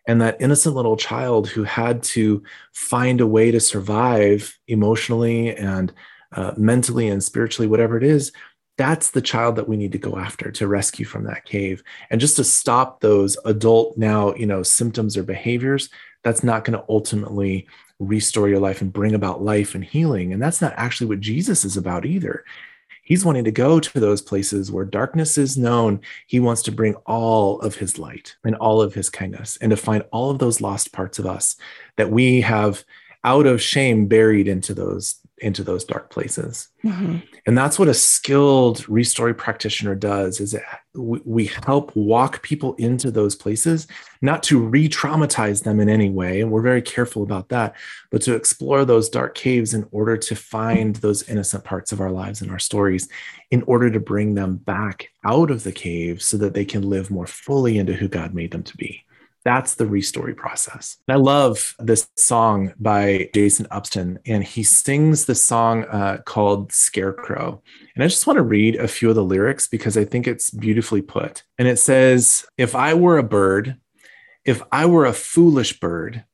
And 0.08 0.20
that 0.22 0.42
innocent 0.42 0.74
little 0.76 0.98
child 0.98 1.50
who 1.50 1.64
had 1.64 2.02
to 2.04 2.42
find 2.74 3.22
a 3.22 3.28
way 3.28 3.52
to 3.52 3.60
survive 3.60 4.58
emotionally 4.68 5.56
and 5.56 5.94
uh, 6.32 6.54
mentally 6.58 7.10
and 7.10 7.24
spiritually 7.24 7.68
whatever 7.68 7.96
it 7.96 8.04
is 8.04 8.32
that's 8.78 9.10
the 9.10 9.22
child 9.22 9.56
that 9.56 9.68
we 9.68 9.76
need 9.76 9.92
to 9.92 9.98
go 9.98 10.18
after 10.18 10.52
to 10.52 10.68
rescue 10.68 11.06
from 11.06 11.26
that 11.26 11.46
cave. 11.46 11.84
And 12.10 12.22
just 12.22 12.36
to 12.38 12.44
stop 12.44 13.02
those 13.02 13.38
adult 13.46 13.98
now 13.98 14.34
you 14.36 14.46
know 14.46 14.64
symptoms 14.64 15.18
or 15.18 15.24
behaviors 15.24 15.90
that's 16.24 16.44
not 16.44 16.64
going 16.64 16.78
to 16.78 16.86
ultimately 16.90 17.68
restore 18.00 18.48
your 18.48 18.60
life 18.60 18.82
and 18.82 18.94
bring 18.94 19.16
about 19.16 19.42
life 19.42 19.74
and 19.74 19.84
healing. 19.84 20.32
And 20.32 20.42
that's 20.42 20.62
not 20.62 20.74
actually 20.78 21.08
what 21.08 21.20
jesus 21.20 21.66
is 21.66 21.78
about 21.78 22.06
either. 22.06 22.46
He's 23.04 23.24
wanting 23.24 23.46
to 23.46 23.52
go 23.52 23.80
to 23.80 24.00
those 24.02 24.22
places 24.22 24.70
where 24.70 24.84
darkness 24.84 25.38
is 25.38 25.58
known. 25.58 26.02
He 26.28 26.42
wants 26.42 26.62
to 26.64 26.74
bring 26.74 26.96
all 27.06 27.62
of 27.62 27.76
his 27.76 27.98
light 27.98 28.36
and 28.44 28.54
all 28.56 28.82
of 28.82 28.94
his 28.94 29.10
kindness 29.10 29.58
and 29.62 29.70
to 29.70 29.78
find 29.78 30.04
all 30.12 30.30
of 30.30 30.40
those 30.40 30.60
lost 30.60 30.92
parts 30.92 31.18
of 31.18 31.26
us 31.26 31.56
that 31.96 32.12
we 32.12 32.42
have 32.42 32.84
out 33.24 33.46
of 33.46 33.62
shame 33.62 34.08
buried 34.08 34.50
into 34.50 34.74
those 34.74 35.16
into 35.40 35.64
those 35.64 35.86
dark 35.86 36.10
places 36.10 36.70
mm-hmm. 36.84 37.18
and 37.46 37.58
that's 37.58 37.78
what 37.78 37.88
a 37.88 37.94
skilled 37.94 38.80
restory 38.88 39.38
practitioner 39.38 39.94
does 39.94 40.40
is 40.40 40.54
it, 40.54 40.64
we 40.96 41.46
help 41.46 41.96
walk 41.96 42.42
people 42.42 42.74
into 42.76 43.12
those 43.12 43.36
places 43.36 43.88
not 44.22 44.42
to 44.42 44.60
re-traumatize 44.60 45.64
them 45.64 45.80
in 45.80 45.90
any 45.90 46.10
way 46.10 46.42
and 46.42 46.52
we're 46.52 46.62
very 46.62 46.82
careful 46.82 47.22
about 47.24 47.50
that 47.50 47.76
but 48.12 48.22
to 48.22 48.34
explore 48.34 48.84
those 48.84 49.10
dark 49.10 49.36
caves 49.36 49.74
in 49.74 49.88
order 49.92 50.18
to 50.18 50.36
find 50.36 50.96
those 50.98 51.28
innocent 51.30 51.64
parts 51.64 51.92
of 51.92 52.02
our 52.02 52.12
lives 52.12 52.42
and 52.42 52.50
our 52.50 52.60
stories 52.60 53.08
in 53.52 53.62
order 53.64 53.92
to 53.92 54.00
bring 54.00 54.34
them 54.34 54.56
back 54.56 55.10
out 55.24 55.52
of 55.52 55.64
the 55.64 55.72
cave 55.72 56.22
so 56.22 56.38
that 56.38 56.54
they 56.54 56.66
can 56.66 56.82
live 56.82 57.12
more 57.12 57.28
fully 57.28 57.78
into 57.78 57.94
who 57.94 58.08
god 58.08 58.34
made 58.34 58.52
them 58.52 58.64
to 58.64 58.76
be 58.76 59.04
that's 59.48 59.76
the 59.76 59.86
restory 59.86 60.36
process. 60.36 60.98
And 61.08 61.16
I 61.16 61.18
love 61.20 61.74
this 61.80 62.10
song 62.18 62.74
by 62.78 63.30
Jason 63.34 63.66
Upton, 63.72 64.20
and 64.26 64.44
he 64.44 64.62
sings 64.62 65.24
the 65.24 65.36
song 65.36 65.86
uh, 65.86 66.18
called 66.26 66.74
Scarecrow. 66.74 67.62
And 67.96 68.04
I 68.04 68.08
just 68.08 68.28
want 68.28 68.36
to 68.36 68.44
read 68.44 68.76
a 68.76 68.90
few 68.90 69.10
of 69.10 69.16
the 69.16 69.24
lyrics 69.24 69.66
because 69.66 69.96
I 69.96 70.04
think 70.04 70.28
it's 70.28 70.52
beautifully 70.52 71.02
put. 71.02 71.44
And 71.58 71.66
it 71.66 71.80
says, 71.80 72.46
If 72.58 72.76
I 72.76 72.94
were 72.94 73.18
a 73.18 73.24
bird, 73.24 73.78
if 74.44 74.62
I 74.70 74.86
were 74.86 75.06
a 75.06 75.14
foolish 75.14 75.80
bird, 75.80 76.26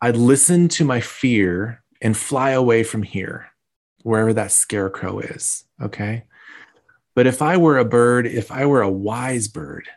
I'd 0.00 0.16
listen 0.16 0.66
to 0.70 0.84
my 0.84 1.00
fear 1.00 1.84
and 2.02 2.16
fly 2.16 2.50
away 2.50 2.82
from 2.82 3.04
here, 3.04 3.46
wherever 4.02 4.32
that 4.32 4.50
scarecrow 4.50 5.20
is. 5.20 5.64
Okay. 5.80 6.24
But 7.14 7.28
if 7.28 7.42
I 7.42 7.58
were 7.58 7.78
a 7.78 7.84
bird, 7.84 8.26
if 8.26 8.50
I 8.50 8.66
were 8.66 8.82
a 8.82 8.90
wise 8.90 9.46
bird, 9.46 9.88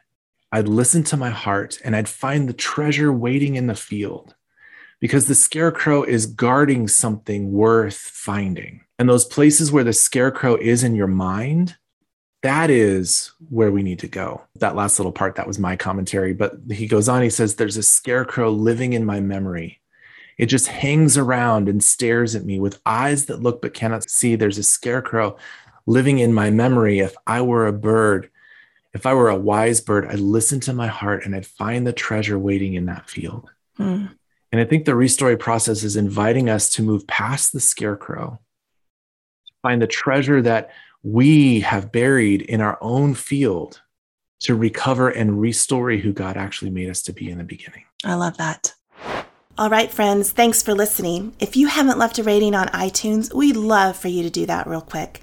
I'd 0.53 0.67
listen 0.67 1.01
to 1.05 1.17
my 1.17 1.31
heart 1.31 1.81
and 1.83 1.95
I'd 1.95 2.07
find 2.07 2.47
the 2.47 2.53
treasure 2.53 3.11
waiting 3.11 3.55
in 3.55 3.65
the 3.65 3.73
field 3.73 4.35
because 5.01 5.25
the 5.25 5.33
scarecrow 5.33 6.03
is 6.03 6.27
guarding 6.27 6.87
something 6.87 7.51
worth 7.51 7.97
finding. 7.97 8.81
And 8.99 9.09
those 9.09 9.25
places 9.25 9.71
where 9.71 9.83
the 9.83 9.93
scarecrow 9.93 10.55
is 10.57 10.83
in 10.83 10.93
your 10.93 11.07
mind, 11.07 11.75
that 12.43 12.69
is 12.69 13.31
where 13.49 13.71
we 13.71 13.81
need 13.81 13.97
to 13.99 14.07
go. 14.07 14.43
That 14.59 14.75
last 14.75 14.99
little 14.99 15.11
part, 15.11 15.37
that 15.37 15.47
was 15.47 15.57
my 15.57 15.75
commentary. 15.75 16.35
But 16.35 16.53
he 16.69 16.85
goes 16.85 17.09
on, 17.09 17.23
he 17.23 17.31
says, 17.31 17.55
There's 17.55 17.77
a 17.77 17.83
scarecrow 17.83 18.51
living 18.51 18.93
in 18.93 19.05
my 19.05 19.21
memory. 19.21 19.81
It 20.37 20.45
just 20.47 20.67
hangs 20.67 21.17
around 21.17 21.67
and 21.67 21.83
stares 21.83 22.35
at 22.35 22.45
me 22.45 22.59
with 22.59 22.79
eyes 22.85 23.25
that 23.25 23.41
look 23.41 23.63
but 23.63 23.73
cannot 23.73 24.07
see. 24.07 24.35
There's 24.35 24.59
a 24.59 24.63
scarecrow 24.63 25.35
living 25.87 26.19
in 26.19 26.31
my 26.31 26.51
memory. 26.51 26.99
If 26.99 27.15
I 27.25 27.41
were 27.41 27.65
a 27.65 27.73
bird, 27.73 28.29
If 28.93 29.06
I 29.06 29.13
were 29.13 29.29
a 29.29 29.36
wise 29.36 29.82
bird, 29.82 30.06
I'd 30.06 30.19
listen 30.19 30.60
to 30.62 30.73
my 30.73 30.88
heart 30.88 31.25
and 31.25 31.36
I'd 31.36 31.45
find 31.45 31.86
the 31.86 31.93
treasure 31.93 32.38
waiting 32.38 32.75
in 32.75 32.86
that 32.86 33.10
field. 33.10 33.49
Mm. 33.79 34.15
And 34.51 34.62
I 34.62 34.65
think 34.65 34.86
the 34.86 34.91
restory 34.91 35.38
process 35.38 35.84
is 35.84 35.95
inviting 35.95 36.47
us 36.47 36.69
to 36.71 36.84
move 36.84 37.08
past 37.08 37.53
the 37.53 37.60
scarecrow, 37.60 38.39
to 39.47 39.53
find 39.63 39.82
the 39.82 39.88
treasure 39.88 40.43
that 40.43 40.69
we 41.01 41.62
have 41.62 41.91
buried 41.91 42.43
in 42.43 42.62
our 42.62 42.77
own 42.79 43.15
field 43.15 43.82
to 44.41 44.56
recover 44.56 45.10
and 45.10 45.41
restore 45.41 45.91
who 45.91 46.13
God 46.13 46.38
actually 46.38 46.69
made 46.69 46.89
us 46.89 47.01
to 47.03 47.13
be 47.13 47.29
in 47.29 47.39
the 47.39 47.43
beginning. 47.43 47.86
I 48.03 48.13
love 48.13 48.38
that. 48.38 48.73
All 49.58 49.69
right, 49.69 49.91
friends, 49.91 50.32
thanks 50.32 50.63
for 50.63 50.73
listening. 50.73 51.34
If 51.39 51.56
you 51.56 51.67
haven't 51.67 51.99
left 51.99 52.17
a 52.17 52.23
rating 52.23 52.56
on 52.56 52.67
iTunes, 52.69 53.34
we'd 53.34 53.56
love 53.56 53.95
for 53.95 54.08
you 54.08 54.23
to 54.23 54.29
do 54.29 54.45
that 54.47 54.65
real 54.67 54.82
quick. 54.82 55.21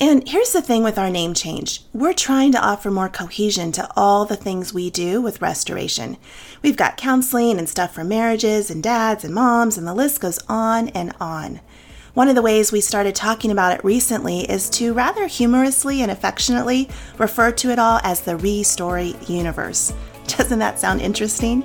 And 0.00 0.28
here's 0.28 0.52
the 0.52 0.62
thing 0.62 0.84
with 0.84 0.96
our 0.96 1.10
name 1.10 1.34
change 1.34 1.82
we're 1.92 2.12
trying 2.12 2.52
to 2.52 2.64
offer 2.64 2.88
more 2.88 3.08
cohesion 3.08 3.72
to 3.72 3.88
all 3.96 4.24
the 4.24 4.36
things 4.36 4.72
we 4.72 4.90
do 4.90 5.20
with 5.20 5.42
restoration. 5.42 6.18
We've 6.62 6.76
got 6.76 6.96
counseling 6.96 7.58
and 7.58 7.68
stuff 7.68 7.94
for 7.94 8.04
marriages 8.04 8.70
and 8.70 8.80
dads 8.80 9.24
and 9.24 9.34
moms, 9.34 9.76
and 9.76 9.88
the 9.88 9.94
list 9.94 10.20
goes 10.20 10.38
on 10.48 10.90
and 10.90 11.12
on. 11.18 11.60
One 12.14 12.28
of 12.28 12.36
the 12.36 12.42
ways 12.42 12.70
we 12.70 12.80
started 12.80 13.16
talking 13.16 13.50
about 13.50 13.76
it 13.76 13.84
recently 13.84 14.48
is 14.48 14.70
to 14.70 14.92
rather 14.92 15.26
humorously 15.26 16.00
and 16.00 16.12
affectionately 16.12 16.88
refer 17.18 17.50
to 17.52 17.70
it 17.70 17.80
all 17.80 17.98
as 18.04 18.20
the 18.20 18.36
Restory 18.36 19.28
universe. 19.28 19.92
Doesn't 20.28 20.60
that 20.60 20.78
sound 20.78 21.00
interesting? 21.00 21.62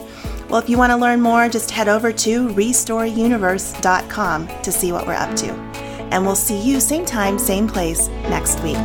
Well, 0.49 0.59
if 0.59 0.69
you 0.69 0.79
want 0.79 0.91
to 0.91 0.97
learn 0.97 1.21
more, 1.21 1.49
just 1.49 1.69
head 1.69 1.87
over 1.87 2.11
to 2.11 2.47
restoryuniverse.com 2.49 4.47
to 4.47 4.71
see 4.71 4.91
what 4.91 5.05
we're 5.05 5.13
up 5.13 5.35
to. 5.35 5.72
And 6.11 6.25
we'll 6.25 6.35
see 6.35 6.59
you 6.59 6.79
same 6.79 7.05
time, 7.05 7.39
same 7.39 7.67
place 7.67 8.07
next 8.29 8.59
week. 8.61 8.77